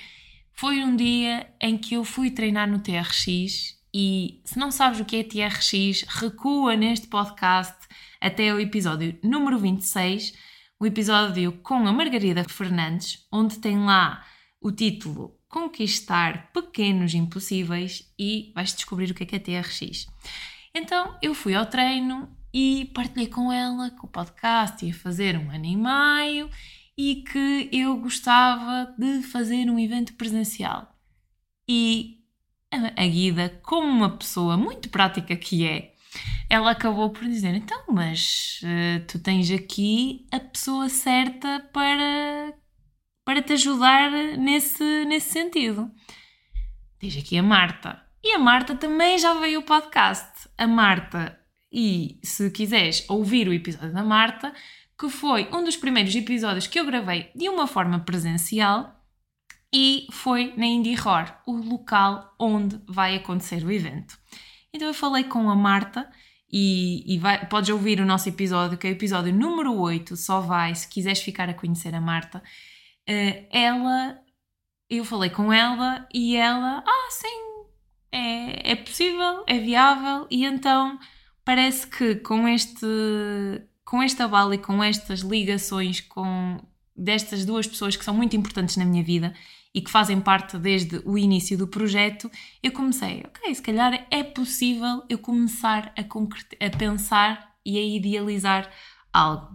foi 0.52 0.84
um 0.84 0.94
dia 0.94 1.52
em 1.60 1.76
que 1.76 1.94
eu 1.94 2.04
fui 2.04 2.30
treinar 2.30 2.70
no 2.70 2.78
TRX 2.78 3.74
e 3.92 4.40
se 4.44 4.56
não 4.56 4.70
sabes 4.70 5.00
o 5.00 5.04
que 5.04 5.16
é 5.16 5.24
TRX, 5.24 6.02
recua 6.06 6.76
neste 6.76 7.08
podcast 7.08 7.76
até 8.20 8.54
o 8.54 8.60
episódio 8.60 9.18
número 9.24 9.58
26, 9.58 10.32
o 10.78 10.86
episódio 10.86 11.50
com 11.60 11.88
a 11.88 11.92
Margarida 11.92 12.44
Fernandes, 12.44 13.26
onde 13.32 13.58
tem 13.58 13.78
lá 13.80 14.24
o 14.60 14.70
título 14.70 15.35
conquistar 15.48 16.50
pequenos 16.52 17.14
impossíveis 17.14 18.12
e 18.18 18.52
vais 18.54 18.74
descobrir 18.74 19.10
o 19.10 19.14
que 19.14 19.22
é 19.22 19.26
que 19.26 19.36
é 19.36 19.38
TRX. 19.38 20.06
Então 20.74 21.16
eu 21.22 21.34
fui 21.34 21.54
ao 21.54 21.66
treino 21.66 22.28
e 22.52 22.90
partilhei 22.94 23.28
com 23.28 23.52
ela 23.52 23.90
que 23.90 24.04
o 24.04 24.08
podcast 24.08 24.84
ia 24.84 24.94
fazer 24.94 25.36
um 25.38 25.50
ano 25.50 25.64
e 25.64 25.76
meio 25.76 26.50
e 26.96 27.16
que 27.16 27.68
eu 27.72 27.96
gostava 27.98 28.94
de 28.98 29.22
fazer 29.22 29.70
um 29.70 29.78
evento 29.78 30.14
presencial. 30.14 30.94
E 31.68 32.16
a 32.70 33.06
Guida, 33.06 33.60
como 33.62 33.86
uma 33.86 34.16
pessoa 34.16 34.56
muito 34.56 34.88
prática 34.88 35.36
que 35.36 35.66
é, 35.66 35.94
ela 36.48 36.70
acabou 36.70 37.10
por 37.10 37.24
dizer: 37.24 37.54
então, 37.54 37.84
mas 37.88 38.60
uh, 38.62 39.04
tu 39.06 39.18
tens 39.18 39.50
aqui 39.50 40.26
a 40.30 40.40
pessoa 40.40 40.88
certa 40.88 41.60
para, 41.72 42.54
para 43.26 43.42
te 43.42 43.54
ajudar 43.54 44.08
nesse, 44.38 45.04
nesse 45.04 45.32
sentido. 45.32 45.90
Tens 47.00 47.18
aqui 47.18 47.36
a 47.36 47.42
Marta. 47.42 48.00
E 48.22 48.32
a 48.32 48.38
Marta 48.38 48.76
também 48.76 49.18
já 49.18 49.34
veio 49.34 49.60
o 49.60 49.64
podcast. 49.64 50.48
A 50.56 50.66
Marta, 50.66 51.36
e 51.70 52.20
se 52.22 52.48
quiseres 52.52 53.04
ouvir 53.08 53.48
o 53.48 53.52
episódio 53.52 53.92
da 53.92 54.04
Marta, 54.04 54.54
que 54.98 55.08
foi 55.08 55.48
um 55.52 55.64
dos 55.64 55.76
primeiros 55.76 56.14
episódios 56.14 56.68
que 56.68 56.78
eu 56.78 56.86
gravei 56.86 57.30
de 57.34 57.48
uma 57.48 57.66
forma 57.66 57.98
presencial 57.98 58.94
e 59.74 60.06
foi 60.12 60.54
na 60.56 60.64
Indie 60.64 60.94
Horror, 60.94 61.34
o 61.46 61.56
local 61.56 62.32
onde 62.38 62.80
vai 62.86 63.16
acontecer 63.16 63.64
o 63.64 63.72
evento. 63.72 64.16
Então 64.72 64.86
eu 64.86 64.94
falei 64.94 65.24
com 65.24 65.50
a 65.50 65.56
Marta 65.56 66.08
e, 66.50 67.12
e 67.12 67.18
vai, 67.18 67.44
podes 67.48 67.70
ouvir 67.70 68.00
o 68.00 68.06
nosso 68.06 68.28
episódio, 68.28 68.78
que 68.78 68.86
é 68.86 68.90
o 68.90 68.92
episódio 68.92 69.34
número 69.34 69.74
8, 69.74 70.16
só 70.16 70.40
vai 70.40 70.72
se 70.76 70.88
quiseres 70.88 71.20
ficar 71.20 71.50
a 71.50 71.54
conhecer 71.54 71.92
a 71.92 72.00
Marta. 72.00 72.40
Uh, 73.08 73.46
ela, 73.50 74.18
eu 74.90 75.04
falei 75.04 75.30
com 75.30 75.52
ela 75.52 76.08
e 76.12 76.36
ela, 76.36 76.82
ah, 76.86 77.08
sim, 77.10 77.46
é, 78.10 78.72
é 78.72 78.76
possível, 78.76 79.44
é 79.46 79.58
viável, 79.58 80.26
e 80.30 80.44
então 80.44 80.98
parece 81.44 81.86
que 81.86 82.16
com 82.16 82.48
este 82.48 82.86
com 83.84 84.02
este 84.02 84.20
abalo 84.20 84.52
e 84.52 84.58
com 84.58 84.82
estas 84.82 85.20
ligações 85.20 86.00
com 86.00 86.58
destas 86.96 87.44
duas 87.44 87.66
pessoas 87.68 87.94
que 87.94 88.04
são 88.04 88.14
muito 88.14 88.34
importantes 88.34 88.76
na 88.76 88.84
minha 88.84 89.04
vida 89.04 89.32
e 89.72 89.80
que 89.80 89.90
fazem 89.90 90.20
parte 90.20 90.58
desde 90.58 91.00
o 91.04 91.18
início 91.18 91.56
do 91.56 91.68
projeto, 91.68 92.30
eu 92.62 92.72
comecei, 92.72 93.22
ok, 93.26 93.54
se 93.54 93.62
calhar 93.62 94.06
é 94.10 94.24
possível 94.24 95.04
eu 95.08 95.18
começar 95.18 95.92
a, 95.96 96.00
a 96.00 96.70
pensar 96.78 97.54
e 97.64 97.78
a 97.78 97.82
idealizar 97.82 98.72
algo. 99.12 99.54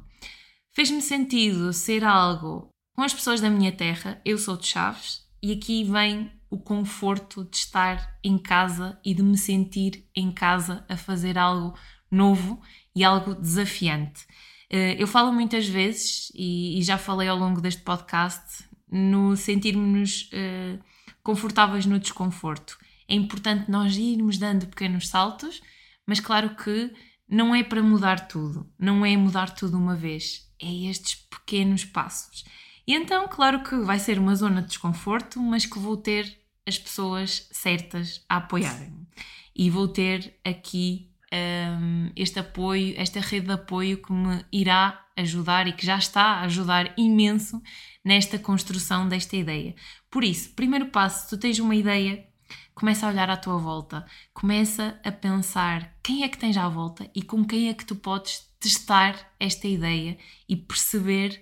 Fez-me 0.74 1.01
sentido 1.01 1.74
ser 1.74 2.03
algo 2.03 2.71
com 3.01 3.05
as 3.05 3.15
pessoas 3.15 3.41
da 3.41 3.50
minha 3.50 3.72
terra, 3.72 4.22
eu 4.24 4.38
sou 4.38 4.55
de 4.55 4.67
Chaves, 4.67 5.25
e 5.41 5.51
aqui 5.51 5.84
vem 5.84 6.31
o 6.51 6.60
conforto 6.60 7.43
de 7.46 7.58
estar 7.58 8.15
em 8.24 8.38
casa 8.38 9.00
e 9.03 9.15
de 9.15 9.24
me 9.24 9.39
sentir 9.39 10.08
em 10.15 10.31
casa 10.31 10.86
a 10.88 10.96
fazer 10.96 11.36
algo 11.36 11.75
novo 12.12 12.62
e 12.96 13.03
algo 13.03 13.34
desafiante. 13.34 14.27
Eh, 14.70 14.98
eu 15.00 15.08
falo 15.08 15.34
muitas 15.34 15.67
vezes, 15.67 16.31
e 16.36 16.79
já 16.84 16.96
falei 16.96 17.27
ao 17.27 17.36
longo 17.36 17.60
deste 17.60 17.81
podcast, 17.81 18.65
no 18.88 19.36
sentirmos 19.36 20.29
uh, 20.31 20.79
confortáveis 21.24 21.88
no 21.88 21.98
desconforto. 21.98 22.77
É 23.08 23.15
importante 23.15 23.72
nós 23.72 23.98
irmos 23.98 24.38
dando 24.38 24.67
pequenos 24.67 25.08
saltos, 25.08 25.60
mas 26.05 26.20
claro 26.20 26.55
que 26.55 26.93
não 27.27 27.55
é 27.55 27.63
para 27.63 27.81
mudar 27.81 28.27
tudo, 28.27 28.72
não 28.77 29.03
é 29.03 29.17
mudar 29.17 29.55
tudo 29.55 29.75
uma 29.75 29.96
vez, 29.96 30.48
é 30.62 30.72
estes 30.88 31.15
pequenos 31.15 31.84
passos. 31.84 32.43
E 32.88 32.93
então, 32.93 33.27
claro 33.27 33.63
que 33.63 33.75
vai 33.77 34.00
ser 34.00 34.19
uma 34.19 34.35
zona 34.35 34.61
de 34.61 34.69
desconforto, 34.69 35.39
mas 35.39 35.65
que 35.65 35.79
vou 35.79 35.97
ter 35.97 36.38
as 36.67 36.77
pessoas 36.77 37.47
certas 37.51 38.23
a 38.27 38.38
apoiarem-me. 38.38 39.07
E 39.55 39.69
vou 39.69 39.88
ter 39.88 40.39
aqui 40.43 41.11
um, 41.33 42.11
este 42.15 42.39
apoio, 42.39 42.93
esta 42.97 43.19
rede 43.19 43.47
de 43.47 43.53
apoio 43.53 44.01
que 44.01 44.11
me 44.11 44.45
irá 44.51 45.05
ajudar 45.15 45.67
e 45.67 45.73
que 45.73 45.85
já 45.85 45.97
está 45.97 46.23
a 46.23 46.41
ajudar 46.41 46.93
imenso 46.97 47.61
nesta 48.03 48.38
construção 48.39 49.07
desta 49.07 49.35
ideia. 49.35 49.75
Por 50.09 50.23
isso, 50.23 50.53
primeiro 50.53 50.88
passo, 50.88 51.29
tu 51.29 51.38
tens 51.38 51.59
uma 51.59 51.75
ideia, 51.75 52.25
começa 52.73 53.05
a 53.05 53.09
olhar 53.09 53.29
à 53.29 53.38
tua 53.38 53.57
volta, 53.57 54.05
começa 54.33 55.00
a 55.03 55.11
pensar 55.11 55.95
quem 56.03 56.23
é 56.23 56.29
que 56.29 56.38
tens 56.38 56.57
à 56.57 56.67
volta 56.67 57.09
e 57.13 57.21
com 57.21 57.45
quem 57.45 57.69
é 57.69 57.73
que 57.73 57.85
tu 57.85 57.95
podes 57.95 58.50
testar 58.59 59.15
esta 59.39 59.67
ideia 59.67 60.17
e 60.47 60.55
perceber 60.55 61.41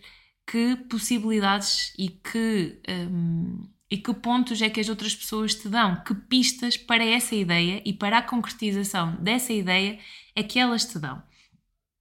que 0.50 0.76
possibilidades 0.90 1.94
e 1.96 2.10
que 2.10 2.82
um, 2.90 3.70
e 3.92 3.98
que 3.98 4.14
pontos 4.16 4.60
é 4.62 4.70
que 4.70 4.80
as 4.80 4.90
outras 4.90 5.16
pessoas 5.16 5.54
te 5.54 5.70
dão, 5.70 6.04
que 6.04 6.14
pistas 6.14 6.76
para 6.76 7.04
essa 7.04 7.36
ideia 7.36 7.82
e 7.86 7.94
para 7.94 8.18
a 8.18 8.24
concretização 8.24 9.16
dessa 9.18 9.54
ideia 9.54 10.00
é 10.36 10.42
que 10.42 10.60
elas 10.60 10.86
te 10.86 10.98
dão. 10.98 11.22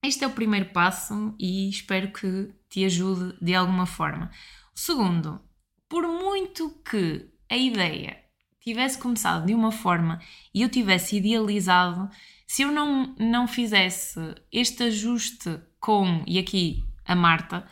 Este 0.03 0.25
é 0.25 0.27
o 0.27 0.33
primeiro 0.33 0.71
passo 0.71 1.35
e 1.39 1.69
espero 1.69 2.11
que 2.11 2.51
te 2.71 2.85
ajude 2.85 3.37
de 3.41 3.55
alguma 3.55 3.85
forma. 3.85 4.31
Segundo, 4.75 5.41
por 5.89 6.07
muito 6.07 6.71
que 6.89 7.29
a 7.51 7.57
ideia 7.57 8.19
tivesse 8.61 8.99
começado 8.99 9.47
de 9.47 9.55
uma 9.55 9.73
forma 9.73 10.21
e 10.55 10.63
eu 10.63 10.69
tivesse 10.71 11.17
idealizado, 11.17 12.09
se 12.47 12.63
eu 12.63 12.73
não, 12.73 13.15
não 13.19 13.47
fizesse 13.47 14.19
este 14.51 14.85
ajuste 14.85 15.61
com, 15.81 16.23
e 16.27 16.39
aqui 16.39 16.85
a 17.05 17.15
Marta, 17.15 17.67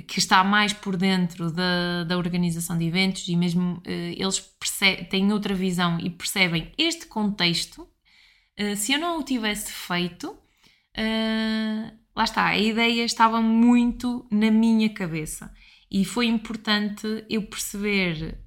que 0.00 0.18
está 0.18 0.42
mais 0.42 0.72
por 0.72 0.96
dentro 0.96 1.50
da, 1.50 2.04
da 2.04 2.16
organização 2.16 2.78
de 2.78 2.86
eventos 2.86 3.28
e 3.28 3.36
mesmo 3.36 3.74
uh, 3.78 3.82
eles 3.86 4.42
têm 5.10 5.32
outra 5.32 5.54
visão 5.54 5.98
e 6.00 6.08
percebem 6.08 6.72
este 6.78 7.06
contexto, 7.06 7.82
uh, 7.82 8.76
se 8.76 8.92
eu 8.92 8.98
não 8.98 9.20
o 9.20 9.22
tivesse 9.22 9.70
feito, 9.70 10.30
uh, 10.30 11.98
lá 12.16 12.24
está, 12.24 12.46
a 12.46 12.58
ideia 12.58 13.04
estava 13.04 13.42
muito 13.42 14.26
na 14.30 14.50
minha 14.50 14.88
cabeça. 14.88 15.52
E 15.90 16.06
foi 16.06 16.24
importante 16.24 17.06
eu 17.28 17.42
perceber 17.42 18.42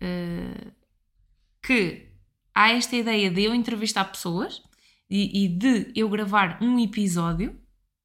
que 1.61 2.07
há 2.55 2.71
esta 2.71 2.95
ideia 2.95 3.29
de 3.29 3.43
eu 3.43 3.53
entrevistar 3.53 4.05
pessoas 4.05 4.63
e, 5.07 5.45
e 5.45 5.47
de 5.47 5.91
eu 5.95 6.09
gravar 6.09 6.57
um 6.59 6.79
episódio 6.79 7.55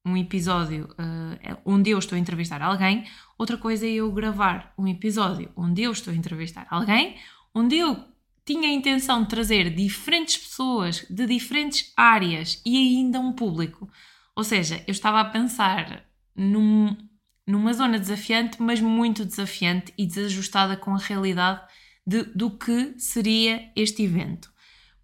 um 0.05 0.17
episódio 0.17 0.89
uh, 0.91 1.57
onde 1.65 1.91
eu 1.91 1.99
estou 1.99 2.15
a 2.15 2.19
entrevistar 2.19 2.61
alguém, 2.61 3.05
outra 3.37 3.57
coisa 3.57 3.85
é 3.85 3.91
eu 3.91 4.11
gravar 4.11 4.73
um 4.77 4.87
episódio 4.87 5.51
onde 5.55 5.83
eu 5.83 5.91
estou 5.91 6.11
a 6.13 6.15
entrevistar 6.15 6.65
alguém, 6.69 7.17
onde 7.53 7.77
eu 7.77 8.03
tinha 8.43 8.69
a 8.69 8.73
intenção 8.73 9.23
de 9.23 9.29
trazer 9.29 9.73
diferentes 9.73 10.37
pessoas 10.37 11.05
de 11.09 11.25
diferentes 11.27 11.93
áreas 11.95 12.61
e 12.65 12.75
ainda 12.77 13.19
um 13.19 13.33
público. 13.33 13.89
Ou 14.35 14.43
seja, 14.43 14.83
eu 14.87 14.91
estava 14.91 15.21
a 15.21 15.25
pensar 15.25 16.03
num, 16.35 16.97
numa 17.45 17.73
zona 17.73 17.99
desafiante, 17.99 18.61
mas 18.61 18.81
muito 18.81 19.23
desafiante 19.23 19.93
e 19.97 20.05
desajustada 20.05 20.75
com 20.75 20.95
a 20.95 20.99
realidade 20.99 21.61
de, 22.05 22.23
do 22.23 22.49
que 22.57 22.95
seria 22.97 23.71
este 23.75 24.03
evento. 24.03 24.51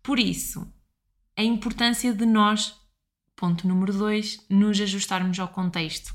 Por 0.02 0.20
isso, 0.20 0.72
a 1.36 1.44
importância 1.44 2.14
de 2.14 2.26
nós 2.26 2.76
Ponto 3.38 3.68
número 3.68 3.94
dois, 3.94 4.44
nos 4.50 4.82
ajustarmos 4.82 5.40
ao 5.40 5.48
contexto. 5.48 6.14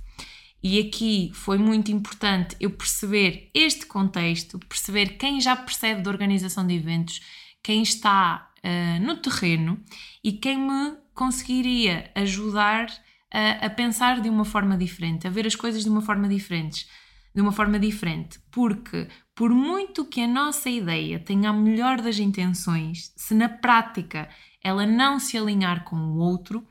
E 0.60 0.80
aqui 0.80 1.30
foi 1.32 1.56
muito 1.56 1.92
importante 1.92 2.56
eu 2.58 2.70
perceber 2.70 3.48
este 3.54 3.86
contexto, 3.86 4.58
perceber 4.58 5.16
quem 5.16 5.40
já 5.40 5.54
percebe 5.54 6.02
da 6.02 6.10
organização 6.10 6.66
de 6.66 6.74
eventos, 6.74 7.20
quem 7.62 7.80
está 7.80 8.50
uh, 8.58 9.04
no 9.04 9.16
terreno 9.16 9.80
e 10.22 10.32
quem 10.32 10.58
me 10.58 10.96
conseguiria 11.14 12.10
ajudar 12.16 12.86
a, 13.32 13.66
a, 13.66 13.70
pensar 13.70 14.20
de 14.20 14.28
uma 14.28 14.44
forma 14.44 14.76
diferente, 14.76 15.26
a 15.26 15.30
ver 15.30 15.46
as 15.46 15.54
coisas 15.54 15.84
de 15.84 15.88
uma 15.88 16.02
forma 16.02 16.28
diferente, 16.28 16.88
de 17.32 17.40
uma 17.40 17.52
forma 17.52 17.78
diferente, 17.78 18.40
porque 18.50 19.06
por 19.34 19.50
muito 19.50 20.04
que 20.04 20.20
a 20.20 20.28
nossa 20.28 20.68
ideia 20.68 21.20
tenha 21.20 21.50
a 21.50 21.52
melhor 21.52 22.00
das 22.00 22.18
intenções, 22.18 23.12
se 23.16 23.32
na 23.32 23.48
prática 23.48 24.28
ela 24.62 24.84
não 24.84 25.18
se 25.18 25.38
alinhar 25.38 25.84
com 25.84 25.96
o 25.96 26.16
outro, 26.18 26.66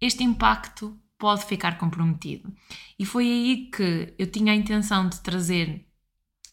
este 0.00 0.24
impacto 0.24 0.98
pode 1.18 1.44
ficar 1.44 1.78
comprometido. 1.78 2.52
E 2.98 3.04
foi 3.04 3.24
aí 3.24 3.70
que 3.70 4.14
eu 4.18 4.26
tinha 4.26 4.52
a 4.52 4.56
intenção 4.56 5.08
de 5.08 5.20
trazer, 5.20 5.86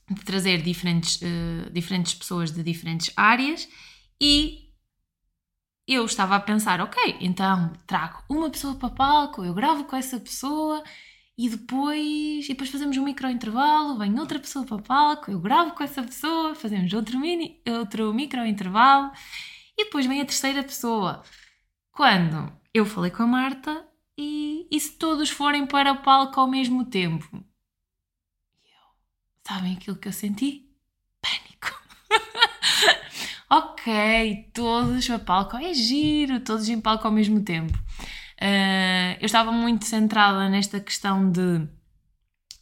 de 0.10 0.24
trazer 0.24 0.62
diferentes, 0.62 1.22
uh, 1.22 1.70
diferentes 1.72 2.14
pessoas 2.14 2.52
de 2.52 2.62
diferentes 2.62 3.12
áreas 3.16 3.68
e 4.20 4.68
eu 5.88 6.06
estava 6.06 6.36
a 6.36 6.40
pensar, 6.40 6.82
ok, 6.82 7.18
então 7.22 7.72
trago 7.88 8.22
uma 8.30 8.50
pessoa 8.50 8.76
para 8.76 8.90
palco, 8.90 9.46
eu 9.46 9.54
gravo 9.54 9.86
com 9.86 9.96
essa 9.96 10.20
pessoa 10.20 10.84
e 11.38 11.48
depois, 11.50 12.46
e 12.46 12.48
depois 12.50 12.70
fazemos 12.70 12.98
um 12.98 13.06
micro 13.06 13.30
intervalo, 13.30 13.98
vem 13.98 14.20
outra 14.20 14.38
pessoa 14.38 14.66
para 14.66 14.80
palco, 14.80 15.32
eu 15.32 15.40
gravo 15.40 15.72
com 15.76 15.84
essa 15.84 16.04
pessoa, 16.04 16.56
fazemos 16.56 16.92
outro, 16.92 17.18
mini, 17.18 17.62
outro 17.70 18.14
micro 18.14 18.46
intervalo 18.46 19.12
e 19.78 19.86
depois 19.86 20.06
vem 20.06 20.20
a 20.20 20.26
terceira 20.26 20.62
pessoa. 20.62 21.24
Quando 21.92 22.52
eu 22.78 22.86
falei 22.86 23.12
com 23.12 23.24
a 23.24 23.28
Marta 23.28 23.86
e, 24.18 24.68
e 24.72 24.80
se 24.80 24.92
todos 24.98 25.30
forem 25.30 25.66
para 25.66 25.92
o 25.92 26.02
palco 26.02 26.40
ao 26.40 26.48
mesmo 26.48 26.86
tempo? 26.86 27.28
Eu, 27.34 28.88
sabem 29.48 29.74
aquilo 29.74 29.98
que 29.98 30.08
eu 30.08 30.14
senti? 30.14 30.70
Pânico. 31.22 31.82
ok, 33.50 34.52
todos 34.54 35.10
para 35.10 35.20
palco, 35.20 35.58
é 35.58 35.74
giro, 35.74 36.40
todos 36.40 36.70
em 36.70 36.80
palco 36.80 37.08
ao 37.08 37.14
mesmo 37.14 37.44
tempo. 37.44 37.78
Uh, 38.40 39.18
eu 39.20 39.26
estava 39.26 39.52
muito 39.52 39.86
centrada 39.86 40.48
nesta 40.48 40.80
questão 40.80 41.32
de 41.32 41.42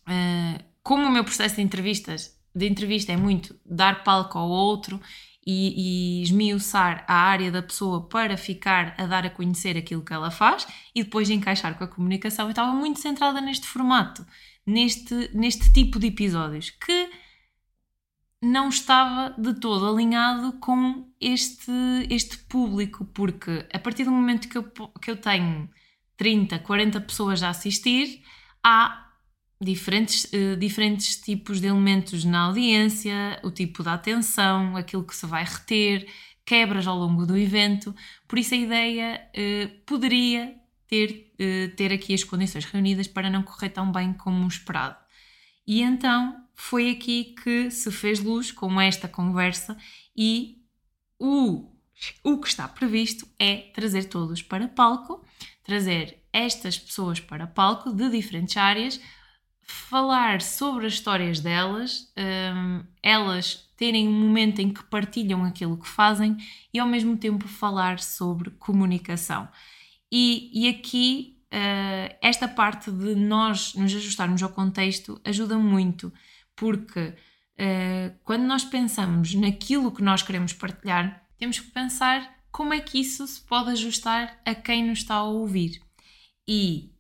uh, 0.08 0.64
como 0.82 1.06
o 1.06 1.12
meu 1.12 1.24
processo 1.24 1.56
de 1.56 1.62
entrevistas, 1.62 2.40
de 2.56 2.68
entrevista 2.68 3.12
é 3.12 3.18
muito 3.18 3.60
dar 3.66 4.04
palco 4.04 4.38
ao 4.38 4.48
outro 4.48 5.02
e, 5.46 6.20
e 6.20 6.24
esmiuçar 6.24 7.06
a 7.08 7.14
área 7.14 7.52
da 7.52 7.62
pessoa 7.62 8.08
para 8.08 8.36
ficar 8.36 8.96
a 8.98 9.06
dar 9.06 9.26
a 9.26 9.30
conhecer 9.30 9.78
aquilo 9.78 10.04
que 10.04 10.14
ela 10.14 10.32
faz 10.32 10.68
e 10.94 11.04
depois 11.04 11.28
de 11.28 11.34
encaixar 11.34 11.78
com 11.78 11.84
a 11.84 11.88
comunicação, 11.88 12.46
eu 12.46 12.52
estava 12.52 12.74
muito 12.74 13.00
centrada 13.00 13.40
neste 13.40 13.68
formato, 13.68 14.26
neste, 14.66 15.30
neste 15.34 15.72
tipo 15.72 16.00
de 16.00 16.08
episódios, 16.08 16.72
que 16.72 17.10
não 18.42 18.70
estava 18.70 19.40
de 19.40 19.54
todo 19.60 19.88
alinhado 19.88 20.54
com 20.54 21.08
este, 21.20 21.72
este 22.10 22.38
público, 22.38 23.06
porque 23.06 23.68
a 23.72 23.80
partir 23.80 24.04
do 24.04 24.12
momento 24.12 24.50
que 24.50 24.58
eu, 24.58 24.64
que 25.02 25.12
eu 25.12 25.18
tenho 25.18 25.70
30, 26.18 26.60
40 26.60 27.02
pessoas 27.02 27.44
a 27.44 27.50
assistir, 27.50 28.24
há 28.64 29.05
diferentes, 29.60 30.26
uh, 30.26 30.58
diferentes 30.58 31.16
tipos 31.18 31.62
de 31.62 31.68
elementos 31.68 32.24
na 32.26 32.42
audiência, 32.42 33.40
o 33.44 33.52
tipo 33.52 33.84
de 33.84 33.90
atenção, 33.90 34.76
aquilo 34.76 35.04
que 35.04 35.16
se 35.16 35.26
vai 35.26 35.44
reter, 35.44 36.08
quebras 36.46 36.88
ao 36.88 36.98
longo 36.98 37.26
do 37.26 37.38
evento. 37.38 37.96
Por 38.28 38.38
isso, 38.38 38.54
a 38.54 38.58
ideia 38.58 39.22
uh, 39.30 39.70
poderia 39.86 40.56
ter, 40.88 41.34
uh, 41.34 41.76
ter 41.76 41.92
aqui 41.92 42.14
as 42.14 42.24
condições 42.24 42.66
reunidas 42.66 43.08
para 43.08 43.30
não 43.30 43.44
correr 43.44 43.70
tão 43.70 43.92
bem 43.92 44.14
como 44.14 44.48
esperado. 44.48 44.98
E 45.68 45.82
então 45.82 46.46
foi 46.54 46.92
aqui 46.92 47.36
que 47.44 47.72
se 47.72 47.92
fez 47.92 48.20
luz 48.20 48.52
com 48.52 48.80
esta 48.80 49.08
conversa 49.08 49.76
e 50.16 50.62
o, 51.20 51.72
o 52.24 52.38
que 52.40 52.48
está 52.48 52.68
previsto 52.68 53.28
é 53.40 53.72
trazer 53.74 54.06
todos 54.06 54.42
para 54.42 54.68
palco, 54.68 55.26
trazer 55.64 56.24
estas 56.32 56.78
pessoas 56.78 57.20
para 57.20 57.48
palco 57.48 57.92
de 57.92 58.10
diferentes 58.10 58.56
áreas, 58.58 59.02
falar 59.66 60.42
sobre 60.42 60.86
as 60.86 60.94
histórias 60.94 61.40
delas, 61.40 62.12
um, 62.18 62.84
elas 63.02 63.70
terem 63.76 64.08
um 64.08 64.12
momento 64.12 64.60
em 64.60 64.72
que 64.72 64.84
partilham 64.84 65.44
aquilo 65.44 65.78
que 65.78 65.88
fazem 65.88 66.38
e 66.74 66.80
ao 66.80 66.88
mesmo 66.88 67.18
tempo 67.18 67.48
falar 67.48 68.00
sobre 68.00 68.52
comunicação. 68.52 69.48
E, 70.12 70.50
e 70.54 70.70
aqui 70.70 71.38
uh, 71.48 72.16
esta 72.22 72.48
parte 72.48 72.92
de 72.92 73.16
nós 73.16 73.74
nos 73.76 73.94
ajustarmos 73.94 74.42
ao 74.42 74.50
contexto 74.50 75.20
ajuda 75.24 75.58
muito 75.58 76.14
porque 76.56 77.14
uh, 77.60 78.16
quando 78.24 78.44
nós 78.44 78.64
pensamos 78.64 79.34
naquilo 79.34 79.92
que 79.92 80.04
nós 80.04 80.22
queremos 80.22 80.54
partilhar, 80.54 81.24
temos 81.38 81.60
que 81.60 81.72
pensar 81.72 82.34
como 82.52 82.74
é 82.74 82.80
que 82.80 83.00
isso 83.00 83.28
se 83.28 83.42
pode 83.42 83.72
ajustar 83.72 84.40
a 84.46 84.56
quem 84.56 84.88
nos 84.88 85.00
está 85.00 85.16
a 85.16 85.24
ouvir. 85.24 85.82
E, 86.48 86.95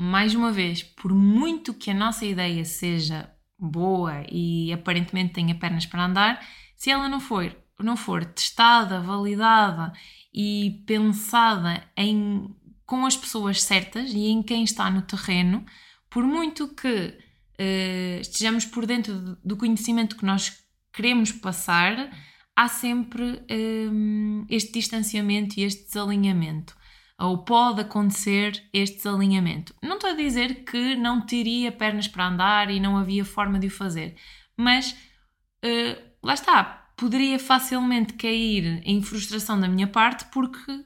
mais 0.00 0.34
uma 0.34 0.50
vez, 0.50 0.82
por 0.82 1.12
muito 1.12 1.74
que 1.74 1.90
a 1.90 1.94
nossa 1.94 2.24
ideia 2.24 2.64
seja 2.64 3.30
boa 3.58 4.24
e 4.32 4.72
aparentemente 4.72 5.34
tenha 5.34 5.54
pernas 5.54 5.84
para 5.84 6.06
andar, 6.06 6.40
se 6.74 6.90
ela 6.90 7.06
não 7.06 7.20
for, 7.20 7.54
não 7.78 7.98
for 7.98 8.24
testada, 8.24 9.02
validada 9.02 9.92
e 10.32 10.82
pensada 10.86 11.84
em, 11.94 12.48
com 12.86 13.04
as 13.04 13.14
pessoas 13.14 13.62
certas 13.62 14.10
e 14.14 14.28
em 14.28 14.42
quem 14.42 14.64
está 14.64 14.90
no 14.90 15.02
terreno, 15.02 15.66
por 16.08 16.24
muito 16.24 16.68
que 16.68 16.88
uh, 16.88 18.20
estejamos 18.22 18.64
por 18.64 18.86
dentro 18.86 19.36
do 19.44 19.54
conhecimento 19.54 20.16
que 20.16 20.24
nós 20.24 20.64
queremos 20.94 21.30
passar, 21.30 22.10
há 22.56 22.68
sempre 22.68 23.42
um, 23.50 24.46
eh, 24.48 24.56
este 24.56 24.72
distanciamento 24.72 25.60
e 25.60 25.64
este 25.64 25.84
desalinhamento. 25.84 26.79
Ou 27.20 27.38
pode 27.38 27.82
acontecer 27.82 28.62
este 28.72 28.96
desalinhamento. 28.96 29.74
Não 29.82 29.96
estou 29.96 30.10
a 30.10 30.14
dizer 30.14 30.64
que 30.64 30.96
não 30.96 31.20
teria 31.20 31.70
pernas 31.70 32.08
para 32.08 32.26
andar 32.26 32.70
e 32.70 32.80
não 32.80 32.96
havia 32.96 33.24
forma 33.24 33.58
de 33.58 33.66
o 33.66 33.70
fazer, 33.70 34.16
mas 34.56 34.92
uh, 34.92 36.02
lá 36.22 36.32
está, 36.32 36.64
poderia 36.96 37.38
facilmente 37.38 38.14
cair 38.14 38.82
em 38.84 39.02
frustração 39.02 39.60
da 39.60 39.68
minha 39.68 39.86
parte 39.86 40.24
porque 40.32 40.84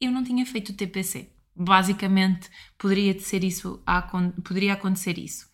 eu 0.00 0.10
não 0.10 0.24
tinha 0.24 0.44
feito 0.44 0.70
o 0.70 0.76
TPC. 0.76 1.32
Basicamente, 1.54 2.50
poderia 2.76 3.18
ser 3.18 3.42
isso, 3.42 3.82
poderia 4.44 4.74
acontecer 4.74 5.18
isso. 5.18 5.46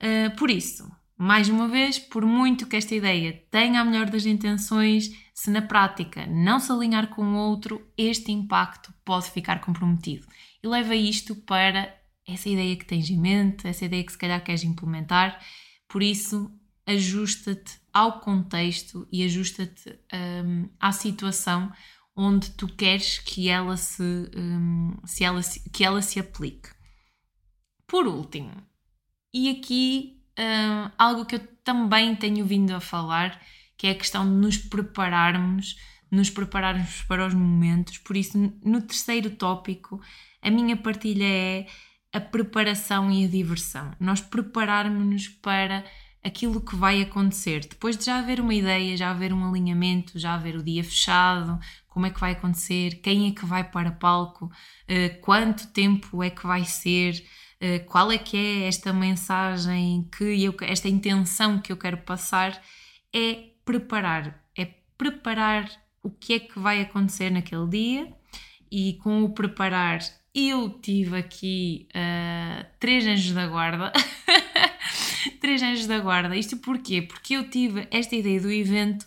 Uh, 0.00 0.34
por 0.36 0.50
isso, 0.50 0.90
mais 1.16 1.48
uma 1.48 1.68
vez, 1.68 1.98
por 1.98 2.24
muito 2.24 2.66
que 2.66 2.76
esta 2.76 2.94
ideia 2.94 3.44
tenha 3.50 3.80
a 3.80 3.84
melhor 3.84 4.08
das 4.08 4.26
intenções, 4.26 5.10
se 5.34 5.50
na 5.50 5.60
prática 5.60 6.24
não 6.26 6.60
se 6.60 6.70
alinhar 6.70 7.08
com 7.08 7.22
o 7.22 7.36
outro, 7.36 7.84
este 7.98 8.30
impacto 8.30 8.94
pode 9.04 9.30
ficar 9.32 9.60
comprometido. 9.60 10.26
E 10.62 10.68
leva 10.68 10.94
isto 10.94 11.34
para 11.34 11.92
essa 12.26 12.48
ideia 12.48 12.76
que 12.76 12.86
tens 12.86 13.10
em 13.10 13.20
mente, 13.20 13.66
essa 13.66 13.84
ideia 13.84 14.04
que 14.04 14.12
se 14.12 14.18
calhar 14.18 14.42
queres 14.42 14.62
implementar. 14.62 15.44
Por 15.88 16.04
isso, 16.04 16.50
ajusta-te 16.86 17.80
ao 17.92 18.20
contexto 18.20 19.06
e 19.10 19.24
ajusta-te 19.24 19.98
um, 20.44 20.68
à 20.78 20.92
situação 20.92 21.70
onde 22.16 22.50
tu 22.52 22.68
queres 22.68 23.18
que 23.18 23.48
ela 23.48 23.76
se, 23.76 24.30
um, 24.36 24.94
se 25.04 25.24
ela 25.24 25.42
se, 25.42 25.68
que 25.70 25.84
ela 25.84 26.00
se 26.00 26.20
aplique. 26.20 26.68
Por 27.88 28.06
último, 28.06 28.52
e 29.32 29.50
aqui 29.50 30.22
uh, 30.38 30.92
algo 30.96 31.26
que 31.26 31.34
eu 31.34 31.46
também 31.64 32.14
tenho 32.14 32.46
vindo 32.46 32.70
a 32.70 32.80
falar, 32.80 33.40
que 33.76 33.86
é 33.86 33.90
a 33.90 33.94
questão 33.94 34.24
de 34.24 34.34
nos 34.34 34.56
prepararmos, 34.56 35.76
nos 36.10 36.30
prepararmos 36.30 37.02
para 37.02 37.26
os 37.26 37.34
momentos. 37.34 37.98
Por 37.98 38.16
isso, 38.16 38.38
no 38.64 38.82
terceiro 38.82 39.30
tópico, 39.30 40.00
a 40.42 40.50
minha 40.50 40.76
partilha 40.76 41.26
é 41.26 41.66
a 42.12 42.20
preparação 42.20 43.10
e 43.10 43.24
a 43.24 43.28
diversão. 43.28 43.92
Nós 43.98 44.20
prepararmos-nos 44.20 45.28
para 45.28 45.84
aquilo 46.22 46.60
que 46.60 46.74
vai 46.74 47.02
acontecer. 47.02 47.60
Depois 47.68 47.98
de 47.98 48.06
já 48.06 48.18
haver 48.18 48.40
uma 48.40 48.54
ideia, 48.54 48.96
já 48.96 49.10
haver 49.10 49.32
um 49.32 49.46
alinhamento, 49.46 50.18
já 50.18 50.34
haver 50.34 50.56
o 50.56 50.62
dia 50.62 50.82
fechado, 50.82 51.58
como 51.88 52.06
é 52.06 52.10
que 52.10 52.20
vai 52.20 52.32
acontecer, 52.32 53.00
quem 53.02 53.28
é 53.28 53.32
que 53.32 53.44
vai 53.44 53.62
para 53.62 53.92
palco, 53.92 54.46
uh, 54.46 55.20
quanto 55.20 55.66
tempo 55.68 56.22
é 56.22 56.30
que 56.30 56.46
vai 56.46 56.64
ser, 56.64 57.22
eh, 57.60 57.78
qual 57.78 58.10
é 58.10 58.18
que 58.18 58.36
é 58.36 58.66
esta 58.66 58.92
mensagem 58.92 60.08
que 60.16 60.24
eu, 60.42 60.54
esta 60.62 60.88
intenção 60.88 61.58
que 61.58 61.72
eu 61.72 61.76
quero 61.76 61.98
passar, 61.98 62.60
é 63.14 63.53
preparar, 63.64 64.42
é 64.56 64.66
preparar 64.96 65.70
o 66.02 66.10
que 66.10 66.34
é 66.34 66.38
que 66.38 66.58
vai 66.58 66.80
acontecer 66.80 67.30
naquele 67.30 67.66
dia 67.68 68.12
e 68.70 68.94
com 69.02 69.22
o 69.22 69.30
preparar 69.30 70.00
eu 70.34 70.68
tive 70.68 71.16
aqui 71.16 71.88
uh, 71.90 72.66
três 72.80 73.06
anjos 73.06 73.32
da 73.32 73.46
guarda. 73.46 73.92
três 75.40 75.62
anjos 75.62 75.86
da 75.86 76.00
guarda. 76.00 76.36
Isto 76.36 76.56
porquê? 76.56 77.02
Porque 77.02 77.34
eu 77.34 77.48
tive 77.48 77.86
esta 77.90 78.16
ideia 78.16 78.40
do 78.40 78.50
evento 78.50 79.06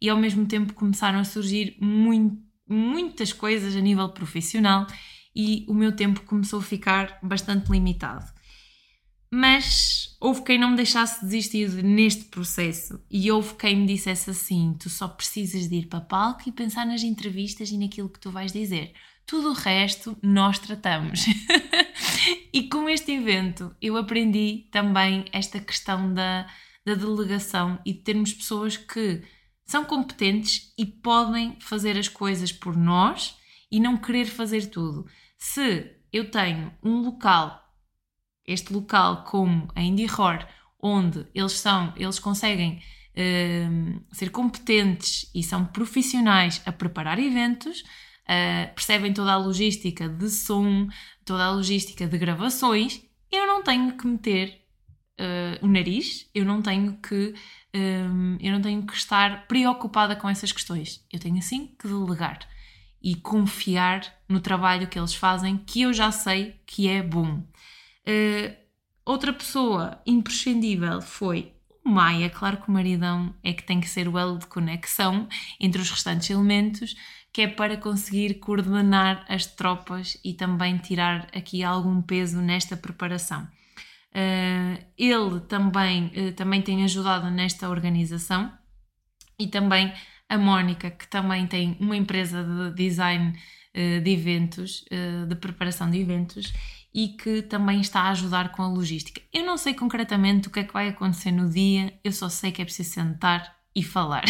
e 0.00 0.08
ao 0.08 0.16
mesmo 0.16 0.46
tempo 0.46 0.74
começaram 0.74 1.18
a 1.18 1.24
surgir 1.24 1.76
muito, 1.80 2.40
muitas 2.68 3.32
coisas 3.32 3.74
a 3.74 3.80
nível 3.80 4.08
profissional 4.10 4.86
e 5.34 5.66
o 5.68 5.74
meu 5.74 5.94
tempo 5.94 6.20
começou 6.22 6.60
a 6.60 6.62
ficar 6.62 7.18
bastante 7.22 7.70
limitado. 7.72 8.37
Mas 9.30 10.16
houve 10.20 10.42
quem 10.42 10.58
não 10.58 10.70
me 10.70 10.76
deixasse 10.76 11.24
desistir 11.24 11.68
neste 11.82 12.24
processo 12.24 13.00
e 13.10 13.30
houve 13.30 13.54
quem 13.54 13.76
me 13.76 13.86
dissesse 13.86 14.30
assim: 14.30 14.74
tu 14.80 14.88
só 14.88 15.06
precisas 15.06 15.68
de 15.68 15.76
ir 15.76 15.86
para 15.86 16.00
palco 16.00 16.42
e 16.46 16.52
pensar 16.52 16.86
nas 16.86 17.02
entrevistas 17.02 17.70
e 17.70 17.76
naquilo 17.76 18.08
que 18.08 18.20
tu 18.20 18.30
vais 18.30 18.52
dizer. 18.52 18.92
Tudo 19.26 19.50
o 19.50 19.54
resto 19.54 20.16
nós 20.22 20.58
tratamos. 20.58 21.26
e 22.50 22.62
com 22.68 22.88
este 22.88 23.12
evento 23.12 23.76
eu 23.82 23.98
aprendi 23.98 24.66
também 24.72 25.26
esta 25.32 25.60
questão 25.60 26.14
da, 26.14 26.46
da 26.86 26.94
delegação 26.94 27.78
e 27.84 27.92
de 27.92 28.00
termos 28.00 28.32
pessoas 28.32 28.78
que 28.78 29.22
são 29.66 29.84
competentes 29.84 30.72
e 30.78 30.86
podem 30.86 31.58
fazer 31.60 31.98
as 31.98 32.08
coisas 32.08 32.50
por 32.50 32.74
nós 32.74 33.36
e 33.70 33.78
não 33.78 33.98
querer 33.98 34.24
fazer 34.24 34.70
tudo. 34.70 35.06
Se 35.36 35.94
eu 36.10 36.30
tenho 36.30 36.72
um 36.82 37.02
local, 37.02 37.67
este 38.48 38.72
local 38.72 39.24
como 39.24 39.68
a 39.74 39.82
Indie 39.82 40.10
Horror, 40.10 40.46
onde 40.80 41.26
eles 41.34 41.52
são, 41.52 41.92
eles 41.96 42.18
conseguem 42.18 42.80
uh, 43.14 44.04
ser 44.12 44.30
competentes 44.30 45.30
e 45.34 45.42
são 45.42 45.64
profissionais 45.64 46.62
a 46.64 46.72
preparar 46.72 47.18
eventos, 47.18 47.80
uh, 47.80 48.74
percebem 48.74 49.12
toda 49.12 49.32
a 49.32 49.36
logística 49.36 50.08
de 50.08 50.30
som, 50.30 50.88
toda 51.24 51.44
a 51.44 51.50
logística 51.50 52.06
de 52.06 52.18
gravações, 52.18 53.02
eu 53.30 53.46
não 53.46 53.62
tenho 53.62 53.96
que 53.96 54.06
meter 54.06 54.64
uh, 55.20 55.64
o 55.64 55.68
nariz, 55.68 56.28
eu 56.34 56.44
não 56.44 56.62
tenho 56.62 56.96
que 56.96 57.34
um, 57.74 58.36
eu 58.40 58.52
não 58.52 58.62
tenho 58.62 58.86
que 58.86 58.94
estar 58.94 59.46
preocupada 59.46 60.16
com 60.16 60.28
essas 60.28 60.52
questões. 60.52 61.04
Eu 61.12 61.18
tenho 61.18 61.38
assim 61.38 61.66
que 61.78 61.86
delegar 61.86 62.38
e 63.02 63.14
confiar 63.14 64.02
no 64.28 64.40
trabalho 64.40 64.88
que 64.88 64.98
eles 64.98 65.14
fazem, 65.14 65.58
que 65.58 65.82
eu 65.82 65.92
já 65.92 66.10
sei 66.10 66.60
que 66.66 66.88
é 66.88 67.02
bom. 67.02 67.42
Uh, 68.08 68.56
outra 69.04 69.34
pessoa 69.34 70.00
imprescindível 70.06 71.02
foi 71.02 71.52
o 71.84 71.90
Maia. 71.90 72.30
Claro 72.30 72.56
que 72.56 72.68
o 72.68 72.72
maridão 72.72 73.34
é 73.44 73.52
que 73.52 73.62
tem 73.62 73.80
que 73.80 73.88
ser 73.88 74.08
o 74.08 74.18
elo 74.18 74.38
de 74.38 74.46
conexão 74.46 75.28
entre 75.60 75.82
os 75.82 75.90
restantes 75.90 76.30
elementos, 76.30 76.96
que 77.30 77.42
é 77.42 77.48
para 77.48 77.76
conseguir 77.76 78.34
coordenar 78.34 79.26
as 79.28 79.44
tropas 79.44 80.18
e 80.24 80.32
também 80.32 80.78
tirar 80.78 81.28
aqui 81.34 81.62
algum 81.62 82.00
peso 82.00 82.40
nesta 82.40 82.76
preparação. 82.76 83.46
Uh, 84.10 84.82
ele 84.96 85.40
também, 85.40 86.06
uh, 86.06 86.32
também 86.32 86.62
tem 86.62 86.82
ajudado 86.84 87.30
nesta 87.30 87.68
organização 87.68 88.50
e 89.38 89.46
também 89.46 89.92
a 90.28 90.38
Mónica, 90.38 90.90
que 90.90 91.06
também 91.06 91.46
tem 91.46 91.76
uma 91.78 91.96
empresa 91.96 92.42
de 92.42 92.74
design 92.74 93.38
de 94.02 94.10
eventos, 94.10 94.84
de 95.28 95.34
preparação 95.36 95.90
de 95.90 95.98
eventos 95.98 96.52
e 96.92 97.08
que 97.08 97.42
também 97.42 97.80
está 97.80 98.02
a 98.02 98.10
ajudar 98.10 98.50
com 98.50 98.62
a 98.62 98.68
logística. 98.68 99.20
Eu 99.32 99.44
não 99.44 99.56
sei 99.56 99.74
concretamente 99.74 100.48
o 100.48 100.50
que 100.50 100.60
é 100.60 100.64
que 100.64 100.72
vai 100.72 100.88
acontecer 100.88 101.30
no 101.30 101.48
dia, 101.48 101.92
eu 102.02 102.10
só 102.10 102.28
sei 102.28 102.50
que 102.50 102.60
é 102.60 102.64
preciso 102.64 102.90
sentar 102.90 103.56
e 103.74 103.82
falar. 103.82 104.24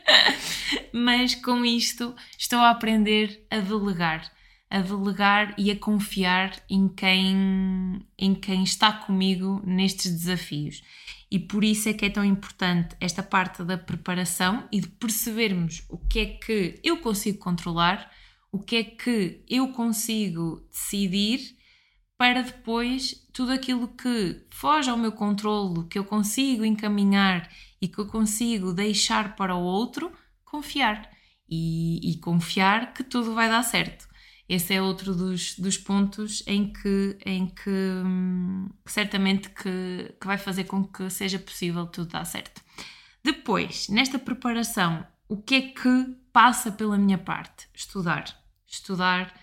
Mas 0.92 1.34
com 1.34 1.64
isto 1.64 2.14
estou 2.38 2.58
a 2.58 2.70
aprender 2.70 3.46
a 3.50 3.58
delegar 3.58 4.30
a 4.70 4.80
delegar 4.80 5.54
e 5.56 5.70
a 5.70 5.76
confiar 5.76 6.52
em 6.68 6.88
quem, 6.88 8.04
em 8.18 8.34
quem 8.34 8.64
está 8.64 8.92
comigo 8.92 9.62
nestes 9.64 10.12
desafios. 10.12 10.82
E 11.30 11.38
por 11.38 11.64
isso 11.64 11.88
é 11.88 11.92
que 11.92 12.04
é 12.04 12.10
tão 12.10 12.24
importante 12.24 12.96
esta 13.00 13.22
parte 13.22 13.62
da 13.64 13.78
preparação 13.78 14.66
e 14.70 14.80
de 14.80 14.88
percebermos 14.88 15.84
o 15.88 15.98
que 15.98 16.18
é 16.18 16.26
que 16.26 16.80
eu 16.82 16.98
consigo 16.98 17.38
controlar, 17.38 18.10
o 18.56 18.58
que 18.62 18.76
é 18.76 18.84
que 18.84 19.44
eu 19.48 19.68
consigo 19.72 20.66
decidir, 20.70 21.56
para 22.18 22.42
depois 22.42 23.26
tudo 23.32 23.52
aquilo 23.52 23.88
que 23.88 24.46
foge 24.50 24.90
ao 24.90 24.96
meu 24.96 25.12
controlo, 25.12 25.86
que 25.86 25.98
eu 25.98 26.04
consigo 26.04 26.64
encaminhar 26.64 27.50
e 27.80 27.88
que 27.88 27.98
eu 27.98 28.06
consigo 28.06 28.72
deixar 28.72 29.36
para 29.36 29.54
o 29.54 29.62
outro, 29.62 30.10
confiar. 30.44 31.10
E, 31.48 32.10
e 32.10 32.18
confiar 32.18 32.92
que 32.92 33.04
tudo 33.04 33.32
vai 33.32 33.48
dar 33.48 33.62
certo 33.62 34.08
esse 34.48 34.74
é 34.74 34.80
outro 34.80 35.14
dos, 35.14 35.58
dos 35.58 35.76
pontos 35.76 36.42
em 36.46 36.72
que, 36.72 37.18
em 37.24 37.46
que 37.46 37.70
hum, 37.70 38.68
certamente 38.86 39.50
que, 39.50 40.14
que 40.20 40.26
vai 40.26 40.38
fazer 40.38 40.64
com 40.64 40.84
que 40.84 41.10
seja 41.10 41.38
possível 41.38 41.86
tudo 41.86 42.10
dar 42.10 42.24
certo. 42.24 42.62
Depois, 43.24 43.88
nesta 43.88 44.18
preparação, 44.20 45.04
o 45.28 45.36
que 45.36 45.54
é 45.56 45.62
que 45.62 46.16
passa 46.32 46.70
pela 46.70 46.96
minha 46.96 47.18
parte? 47.18 47.68
Estudar. 47.74 48.45
Estudar. 48.76 49.34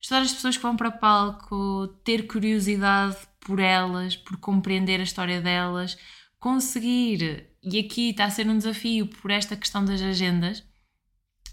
Estudar 0.00 0.22
as 0.22 0.32
pessoas 0.32 0.56
que 0.56 0.62
vão 0.62 0.76
para 0.76 0.90
palco, 0.90 1.88
ter 2.04 2.26
curiosidade 2.26 3.16
por 3.40 3.60
elas, 3.60 4.16
por 4.16 4.36
compreender 4.38 5.00
a 5.00 5.04
história 5.04 5.40
delas, 5.40 5.96
conseguir, 6.38 7.50
e 7.62 7.78
aqui 7.78 8.10
está 8.10 8.24
a 8.24 8.30
ser 8.30 8.48
um 8.48 8.58
desafio 8.58 9.06
por 9.06 9.30
esta 9.30 9.56
questão 9.56 9.84
das 9.84 10.02
agendas, 10.02 10.64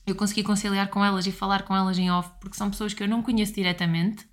eu 0.05 0.15
consegui 0.15 0.41
conciliar 0.41 0.89
com 0.89 1.05
elas 1.05 1.27
e 1.27 1.31
falar 1.31 1.63
com 1.63 1.75
elas 1.75 1.97
em 1.99 2.09
off, 2.09 2.31
porque 2.41 2.57
são 2.57 2.71
pessoas 2.71 2.93
que 2.93 3.03
eu 3.03 3.07
não 3.07 3.21
conheço 3.21 3.53
diretamente, 3.53 4.27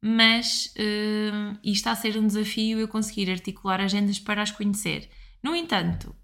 mas 0.00 0.72
uh, 0.76 1.58
e 1.62 1.72
está 1.72 1.90
a 1.90 1.96
ser 1.96 2.16
um 2.16 2.26
desafio 2.26 2.78
eu 2.78 2.88
conseguir 2.88 3.30
articular 3.30 3.80
agendas 3.80 4.18
para 4.18 4.42
as 4.42 4.50
conhecer. 4.50 5.10
No 5.42 5.54
entanto, 5.56 6.14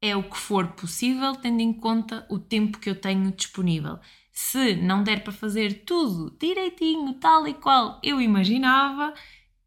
é 0.00 0.16
o 0.16 0.28
que 0.28 0.36
for 0.36 0.72
possível, 0.72 1.36
tendo 1.36 1.60
em 1.60 1.72
conta 1.72 2.26
o 2.30 2.38
tempo 2.38 2.78
que 2.78 2.90
eu 2.90 3.00
tenho 3.00 3.30
disponível. 3.32 3.98
Se 4.32 4.74
não 4.76 5.02
der 5.02 5.22
para 5.22 5.32
fazer 5.32 5.84
tudo 5.84 6.36
direitinho, 6.40 7.14
tal 7.14 7.46
e 7.46 7.54
qual 7.54 8.00
eu 8.02 8.20
imaginava, 8.20 9.12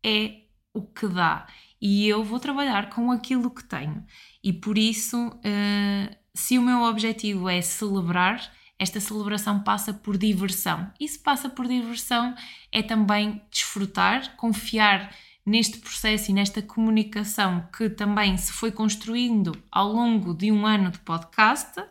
é 0.04 0.42
o 0.74 0.82
que 0.82 1.08
dá. 1.08 1.48
E 1.80 2.08
eu 2.08 2.24
vou 2.24 2.40
trabalhar 2.40 2.90
com 2.90 3.12
aquilo 3.12 3.50
que 3.50 3.64
tenho. 3.64 4.04
E 4.44 4.52
por 4.52 4.78
isso. 4.78 5.28
Uh, 5.28 6.26
se 6.36 6.60
o 6.60 6.62
meu 6.62 6.84
objetivo 6.84 7.48
é 7.48 7.62
celebrar, 7.62 8.52
esta 8.78 9.00
celebração 9.00 9.64
passa 9.64 9.94
por 9.94 10.18
diversão. 10.18 10.92
E 11.00 11.08
se 11.08 11.18
passa 11.18 11.48
por 11.48 11.66
diversão, 11.66 12.36
é 12.72 12.84
também 12.84 13.42
desfrutar, 13.50 14.36
confiar 14.36 15.16
neste 15.46 15.78
processo 15.78 16.32
e 16.32 16.34
nesta 16.34 16.62
comunicação 16.62 17.70
que 17.76 17.90
também 17.90 18.36
se 18.36 18.52
foi 18.52 18.72
construindo 18.72 19.56
ao 19.72 19.94
longo 19.94 20.34
de 20.34 20.52
um 20.52 20.66
ano 20.66 20.92
de 20.92 21.00
podcast 21.00 21.82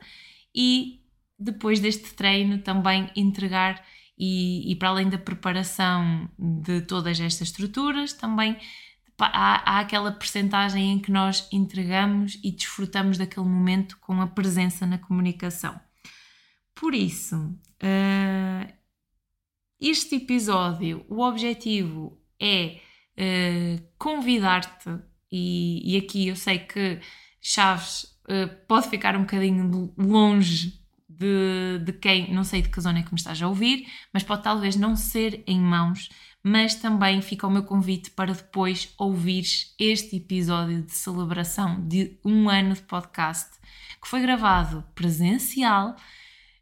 e 0.55 1.01
depois 1.39 1.81
deste 1.81 2.15
treino 2.15 2.59
também 2.59 3.11
entregar 3.17 3.85
e, 4.19 4.71
e 4.71 4.77
para 4.77 4.89
além 4.89 5.09
da 5.09 5.19
preparação 5.19 6.31
de 6.39 6.83
todas 6.83 7.19
estas 7.21 7.49
estruturas, 7.49 8.13
também 8.13 8.57
há, 9.19 9.77
há 9.77 9.81
aquela 9.81 10.13
percentagem 10.13 10.93
em 10.93 10.99
que 10.99 11.11
nós 11.11 11.49
entregamos 11.53 12.39
e 12.43 12.51
desfrutamos 12.51 13.19
daquele 13.19 13.47
momento 13.47 13.99
com 14.01 14.21
a 14.21 14.27
presença 14.27 14.87
na 14.87 14.99
comunicação. 14.99 15.79
Por 16.75 16.95
isso, 16.95 17.37
uh, 17.37 18.73
este 19.81 20.17
episódio, 20.17 21.05
o 21.09 21.21
objetivo 21.21 22.21
é 22.41 22.81
uh, 23.19 23.89
convidar-te, 23.99 24.91
e, 25.31 25.95
e, 25.95 25.99
aqui 25.99 26.29
eu 26.29 26.37
sei 26.37 26.61
que 26.61 27.01
Chaves 27.41 28.05
uh, 28.29 28.49
pode 28.69 28.89
ficar 28.89 29.17
um 29.17 29.23
bocadinho 29.23 29.93
longe 29.99 30.84
de, 31.19 31.81
de 31.85 31.93
quem, 31.93 32.33
não 32.33 32.45
sei 32.45 32.63
de 32.63 32.69
que 32.69 32.81
zona 32.81 33.01
é 33.01 33.03
que 33.03 33.13
me 33.13 33.19
estás 33.19 33.41
a 33.43 33.49
ouvir, 33.49 33.87
mas 34.13 34.23
pode 34.23 34.43
talvez 34.43 34.77
não 34.77 34.97
ser 34.97 35.43
em 35.47 35.61
mãos 35.61 36.09
mas 36.47 36.75
também 36.75 37.23
fica 37.23 37.47
o 37.47 37.51
meu 37.51 37.63
convite 37.63 38.11
para 38.11 38.35
depois 38.35 38.93
ouvires 38.99 39.75
este 39.79 40.17
episódio 40.17 40.83
de 40.83 40.93
celebração 40.93 41.81
de 41.89 42.19
um 42.23 42.51
ano 42.51 42.75
de 42.75 42.83
podcast 42.83 43.59
que 44.01 44.07
foi 44.07 44.21
gravado 44.21 44.85
presencial, 44.95 45.97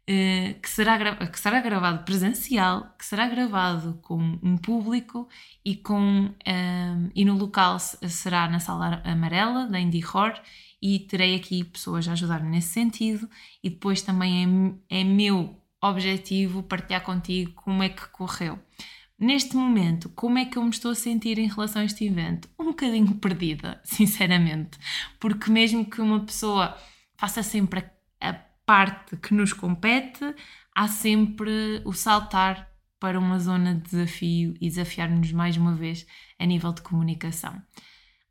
eh, 0.07 0.55
que 0.61 0.69
será, 0.69 1.15
que 1.27 1.37
será 1.37 1.59
gravado 1.59 2.05
presencial, 2.05 2.95
que 2.97 3.05
será 3.05 3.27
gravado 3.27 3.99
com 4.01 4.39
um 4.41 4.55
público 4.55 5.27
e, 5.65 5.75
com, 5.75 6.33
eh, 6.45 7.09
e 7.13 7.25
no 7.25 7.35
local 7.35 7.77
será 7.79 8.47
na 8.47 8.61
sala 8.61 9.01
amarela 9.03 9.67
da 9.67 9.81
Indie 9.81 10.05
Horror 10.05 10.39
e 10.83 10.99
terei 10.99 11.33
aqui 11.33 11.63
pessoas 11.63 12.05
a 12.09 12.11
ajudar-me 12.11 12.49
nesse 12.49 12.73
sentido 12.73 13.29
e 13.63 13.69
depois 13.69 14.01
também 14.01 14.77
é, 14.91 14.99
é 14.99 15.03
meu 15.05 15.57
objetivo 15.81 16.61
partilhar 16.61 17.01
contigo 17.01 17.53
como 17.53 17.81
é 17.81 17.87
que 17.87 18.05
correu. 18.09 18.59
Neste 19.17 19.55
momento, 19.55 20.09
como 20.09 20.37
é 20.37 20.43
que 20.43 20.57
eu 20.57 20.63
me 20.63 20.71
estou 20.71 20.91
a 20.91 20.95
sentir 20.95 21.39
em 21.39 21.47
relação 21.47 21.81
a 21.81 21.85
este 21.85 22.05
evento? 22.05 22.49
Um 22.59 22.65
bocadinho 22.65 23.15
perdida, 23.15 23.79
sinceramente, 23.85 24.77
porque 25.21 25.49
mesmo 25.49 25.85
que 25.85 26.01
uma 26.01 26.19
pessoa 26.19 26.77
faça 27.15 27.41
sempre 27.41 27.79
a, 28.19 28.29
a 28.29 28.33
parte 28.65 29.15
que 29.15 29.33
nos 29.33 29.53
compete, 29.53 30.35
há 30.75 30.89
sempre 30.89 31.81
o 31.85 31.93
saltar 31.93 32.69
para 32.99 33.17
uma 33.17 33.39
zona 33.39 33.73
de 33.75 33.89
desafio 33.89 34.53
e 34.59 34.67
desafiar-nos 34.67 35.31
mais 35.31 35.55
uma 35.55 35.75
vez 35.75 36.05
a 36.37 36.45
nível 36.45 36.73
de 36.73 36.81
comunicação. 36.81 37.61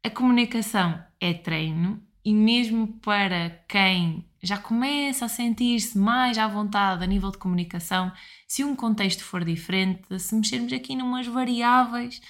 A 0.04 0.10
comunicação 0.10 1.02
é 1.18 1.32
treino 1.32 2.02
e 2.24 2.32
mesmo 2.32 2.88
para 3.00 3.50
quem 3.68 4.24
já 4.42 4.58
começa 4.58 5.24
a 5.24 5.28
sentir-se 5.28 5.96
mais 5.96 6.36
à 6.36 6.46
vontade 6.48 7.02
a 7.02 7.06
nível 7.06 7.30
de 7.30 7.38
comunicação, 7.38 8.12
se 8.46 8.64
um 8.64 8.74
contexto 8.74 9.24
for 9.24 9.44
diferente, 9.44 10.18
se 10.18 10.34
mexermos 10.34 10.72
aqui 10.72 10.96
numas 10.96 11.26
variáveis, 11.26 12.20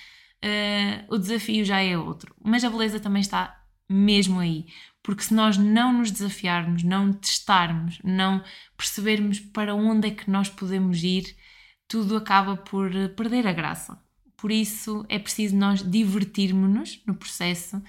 uh, 0.44 1.14
o 1.14 1.18
desafio 1.18 1.64
já 1.64 1.80
é 1.80 1.96
outro. 1.96 2.34
Mas 2.44 2.64
a 2.64 2.70
beleza 2.70 3.00
também 3.00 3.20
está 3.20 3.58
mesmo 3.88 4.40
aí, 4.40 4.66
porque 5.02 5.22
se 5.22 5.34
nós 5.34 5.56
não 5.56 5.92
nos 5.92 6.10
desafiarmos, 6.10 6.82
não 6.82 7.12
testarmos, 7.12 7.98
não 8.04 8.42
percebermos 8.76 9.40
para 9.40 9.74
onde 9.74 10.08
é 10.08 10.10
que 10.10 10.30
nós 10.30 10.48
podemos 10.48 11.02
ir, 11.02 11.36
tudo 11.88 12.16
acaba 12.16 12.56
por 12.56 12.90
perder 13.16 13.46
a 13.46 13.52
graça. 13.52 13.98
Por 14.36 14.50
isso 14.50 15.04
é 15.08 15.18
preciso 15.18 15.56
nós 15.56 15.82
divertirmos-nos 15.82 17.02
no 17.06 17.14
processo, 17.14 17.82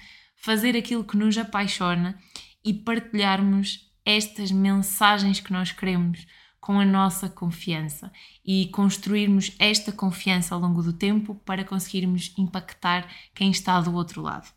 fazer 0.44 0.76
aquilo 0.76 1.02
que 1.02 1.16
nos 1.16 1.38
apaixona 1.38 2.18
e 2.62 2.74
partilharmos 2.74 3.90
estas 4.04 4.52
mensagens 4.52 5.40
que 5.40 5.50
nós 5.50 5.72
queremos 5.72 6.26
com 6.60 6.78
a 6.78 6.84
nossa 6.84 7.30
confiança 7.30 8.12
e 8.44 8.66
construirmos 8.66 9.52
esta 9.58 9.90
confiança 9.90 10.54
ao 10.54 10.60
longo 10.60 10.82
do 10.82 10.92
tempo 10.92 11.34
para 11.46 11.64
conseguirmos 11.64 12.34
impactar 12.36 13.08
quem 13.34 13.50
está 13.50 13.80
do 13.80 13.94
outro 13.94 14.20
lado. 14.20 14.52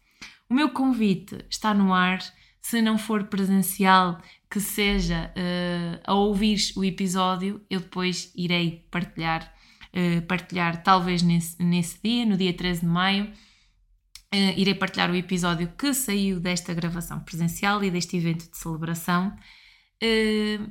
O 0.50 0.54
meu 0.54 0.72
convite 0.72 1.38
está 1.50 1.74
no 1.74 1.94
ar, 1.94 2.20
se 2.60 2.82
não 2.82 2.98
for 2.98 3.24
presencial, 3.24 4.22
que 4.52 4.60
seja 4.60 5.32
uh, 5.38 6.02
a 6.04 6.14
ouvir 6.16 6.58
o 6.76 6.84
episódio, 6.84 7.62
eu 7.70 7.80
depois 7.80 8.30
irei 8.36 8.86
partilhar, 8.92 9.54
uh, 9.94 10.22
partilhar 10.24 10.84
talvez 10.84 11.22
nesse, 11.22 11.64
nesse 11.64 11.98
dia, 12.04 12.26
no 12.26 12.36
dia 12.36 12.52
13 12.52 12.82
de 12.82 12.88
maio, 12.88 13.32
Uh, 14.34 14.54
irei 14.58 14.76
partilhar 14.76 15.10
o 15.10 15.16
episódio 15.16 15.72
que 15.78 15.94
saiu 15.94 16.40
desta 16.40 16.74
gravação 16.74 17.20
presencial 17.22 17.84
e 17.84 17.90
deste 17.90 18.18
evento 18.18 18.50
de 18.50 18.58
celebração. 18.58 19.36
Uh, 20.04 20.70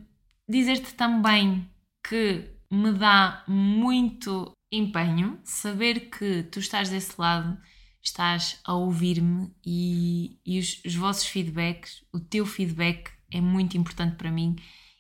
Dizer-te 0.49 0.95
também 0.95 1.69
que 2.09 2.49
me 2.71 2.93
dá 2.93 3.43
muito 3.49 4.53
empenho 4.71 5.41
saber 5.43 6.09
que 6.09 6.45
tu 6.45 6.61
estás 6.61 6.89
desse 6.89 7.21
lado, 7.21 7.59
estás 8.01 8.61
a 8.65 8.75
ouvir-me 8.75 9.53
e, 9.65 10.39
e 10.47 10.61
os, 10.61 10.81
os 10.85 10.95
vossos 10.95 11.27
feedbacks, 11.27 12.05
o 12.13 12.21
teu 12.21 12.47
feedback 12.47 13.11
é 13.33 13.41
muito 13.41 13.77
importante 13.77 14.15
para 14.15 14.31
mim 14.31 14.55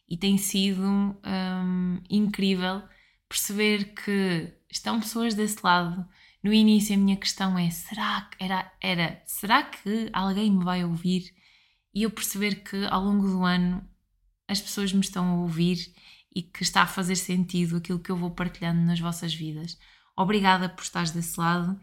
e 0.08 0.16
tem 0.16 0.36
sido 0.36 0.82
um, 0.82 2.00
incrível 2.10 2.82
perceber 3.28 3.94
que 3.94 4.52
estão 4.68 4.98
pessoas 4.98 5.32
desse 5.34 5.58
lado 5.62 6.04
No 6.46 6.54
início 6.54 6.94
a 6.94 6.96
minha 6.96 7.16
questão 7.16 7.58
é: 7.58 7.68
será 7.70 8.20
que 8.30 8.44
era, 8.44 8.72
era 8.80 9.20
será 9.26 9.64
que 9.64 10.08
alguém 10.12 10.48
me 10.48 10.64
vai 10.64 10.84
ouvir? 10.84 11.34
E 11.92 12.04
eu 12.04 12.10
perceber 12.10 12.62
que 12.62 12.86
ao 12.86 13.02
longo 13.02 13.26
do 13.26 13.44
ano 13.44 13.84
as 14.46 14.60
pessoas 14.60 14.92
me 14.92 15.00
estão 15.00 15.26
a 15.28 15.40
ouvir 15.40 15.92
e 16.32 16.42
que 16.42 16.62
está 16.62 16.82
a 16.82 16.86
fazer 16.86 17.16
sentido 17.16 17.78
aquilo 17.78 17.98
que 17.98 18.12
eu 18.12 18.16
vou 18.16 18.30
partilhando 18.30 18.80
nas 18.82 19.00
vossas 19.00 19.34
vidas. 19.34 19.76
Obrigada 20.16 20.68
por 20.68 20.82
estares 20.84 21.10
desse 21.10 21.36
lado. 21.36 21.76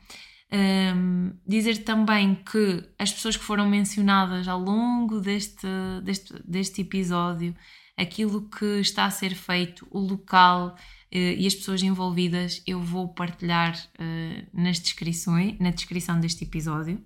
Um, 0.50 1.38
dizer 1.46 1.84
também 1.84 2.36
que 2.36 2.88
as 2.98 3.12
pessoas 3.12 3.36
que 3.36 3.44
foram 3.44 3.68
mencionadas 3.68 4.48
ao 4.48 4.62
longo 4.62 5.20
deste, 5.20 5.68
deste, 6.06 6.42
deste 6.48 6.80
episódio, 6.84 7.54
aquilo 7.98 8.48
que 8.50 8.80
está 8.80 9.04
a 9.04 9.12
ser 9.12 9.36
feito, 9.36 9.86
o 9.92 10.00
local 10.00 10.78
e 11.18 11.46
as 11.46 11.54
pessoas 11.54 11.84
envolvidas, 11.84 12.62
eu 12.66 12.82
vou 12.82 13.08
partilhar 13.08 13.76
uh, 14.00 14.48
nas 14.54 14.80
descrições, 14.80 15.58
na 15.60 15.70
descrição 15.70 16.20
deste 16.20 16.44
episódio. 16.44 17.04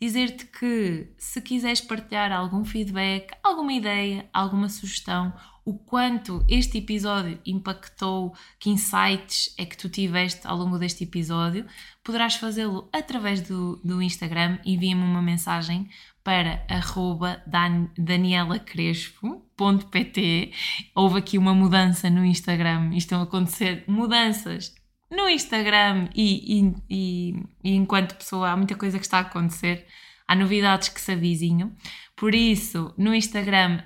Dizer-te 0.00 0.44
que 0.46 1.08
se 1.16 1.40
quiseres 1.40 1.80
partilhar 1.80 2.30
algum 2.30 2.64
feedback, 2.64 3.34
alguma 3.42 3.72
ideia, 3.72 4.28
alguma 4.32 4.68
sugestão 4.68 5.32
o 5.66 5.74
quanto 5.74 6.44
este 6.48 6.78
episódio 6.78 7.40
impactou, 7.44 8.32
que 8.56 8.70
insights 8.70 9.52
é 9.58 9.66
que 9.66 9.76
tu 9.76 9.88
tiveste 9.88 10.46
ao 10.46 10.56
longo 10.56 10.78
deste 10.78 11.02
episódio, 11.02 11.66
poderás 12.04 12.36
fazê-lo 12.36 12.88
através 12.92 13.40
do, 13.40 13.74
do 13.84 14.00
Instagram. 14.00 14.60
Envia-me 14.64 15.02
uma 15.02 15.20
mensagem 15.20 15.88
para 16.26 16.66
arroba 16.68 17.40
danielacrespo.pt 17.96 20.52
Houve 20.92 21.18
aqui 21.18 21.38
uma 21.38 21.54
mudança 21.54 22.10
no 22.10 22.24
Instagram, 22.24 22.90
estão 22.96 23.20
a 23.20 23.22
acontecer 23.22 23.84
mudanças 23.86 24.74
no 25.08 25.28
Instagram 25.28 26.08
e, 26.12 26.58
e, 26.58 26.74
e, 26.90 27.44
e 27.62 27.76
enquanto 27.76 28.16
pessoa 28.16 28.50
há 28.50 28.56
muita 28.56 28.74
coisa 28.74 28.98
que 28.98 29.04
está 29.04 29.18
a 29.18 29.20
acontecer, 29.20 29.86
há 30.26 30.34
novidades 30.34 30.88
que 30.88 31.00
se 31.00 31.12
avizinham. 31.12 31.72
Por 32.16 32.34
isso, 32.34 32.92
no 32.98 33.14
Instagram, 33.14 33.84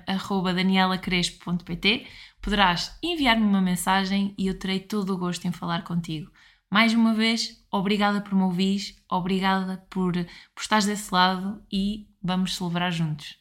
danielacrespo.pt, 0.55 2.07
poderás 2.41 2.97
enviar-me 3.03 3.45
uma 3.45 3.61
mensagem 3.61 4.33
e 4.35 4.47
eu 4.47 4.57
terei 4.57 4.79
todo 4.79 5.13
o 5.13 5.17
gosto 5.19 5.45
em 5.45 5.51
falar 5.51 5.83
contigo. 5.83 6.31
Mais 6.71 6.95
uma 6.95 7.13
vez, 7.13 7.63
obrigada 7.69 8.19
por 8.19 8.33
me 8.33 8.41
ouvir, 8.41 8.95
obrigada 9.07 9.85
por, 9.91 10.13
por 10.13 10.61
estares 10.61 10.87
desse 10.87 11.13
lado 11.13 11.61
e 11.71 12.09
vamos 12.23 12.55
celebrar 12.55 12.91
juntos. 12.91 13.37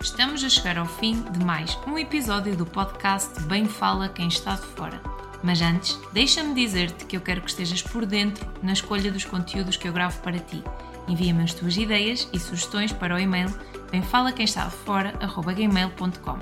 Estamos 0.00 0.44
a 0.44 0.48
chegar 0.48 0.78
ao 0.78 0.86
fim 0.86 1.20
de 1.22 1.44
mais 1.44 1.76
um 1.86 1.98
episódio 1.98 2.56
do 2.56 2.66
podcast 2.66 3.40
Bem 3.44 3.66
Fala 3.66 4.08
Quem 4.08 4.28
Está 4.28 4.54
de 4.54 4.66
Fora. 4.66 5.00
Mas 5.42 5.60
antes, 5.60 5.98
deixa-me 6.12 6.54
dizer-te 6.54 7.04
que 7.06 7.16
eu 7.16 7.20
quero 7.20 7.40
que 7.40 7.50
estejas 7.50 7.82
por 7.82 8.06
dentro 8.06 8.46
na 8.62 8.72
escolha 8.72 9.10
dos 9.12 9.24
conteúdos 9.24 9.76
que 9.76 9.88
eu 9.88 9.92
gravo 9.92 10.20
para 10.22 10.38
ti 10.38 10.62
Envia-me 11.08 11.42
as 11.44 11.54
tuas 11.54 11.76
ideias 11.76 12.28
e 12.32 12.38
sugestões 12.38 12.92
para 12.92 13.14
o 13.14 13.18
e-mail 13.18 13.48
bemfalaquemestadefora.gmail.com 13.90 16.38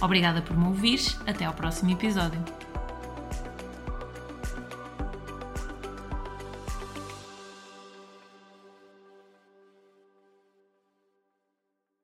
Obrigada 0.00 0.40
por 0.42 0.56
me 0.56 0.66
ouvires, 0.66 1.18
até 1.26 1.44
ao 1.44 1.52
próximo 1.52 1.90
episódio. 1.90 2.40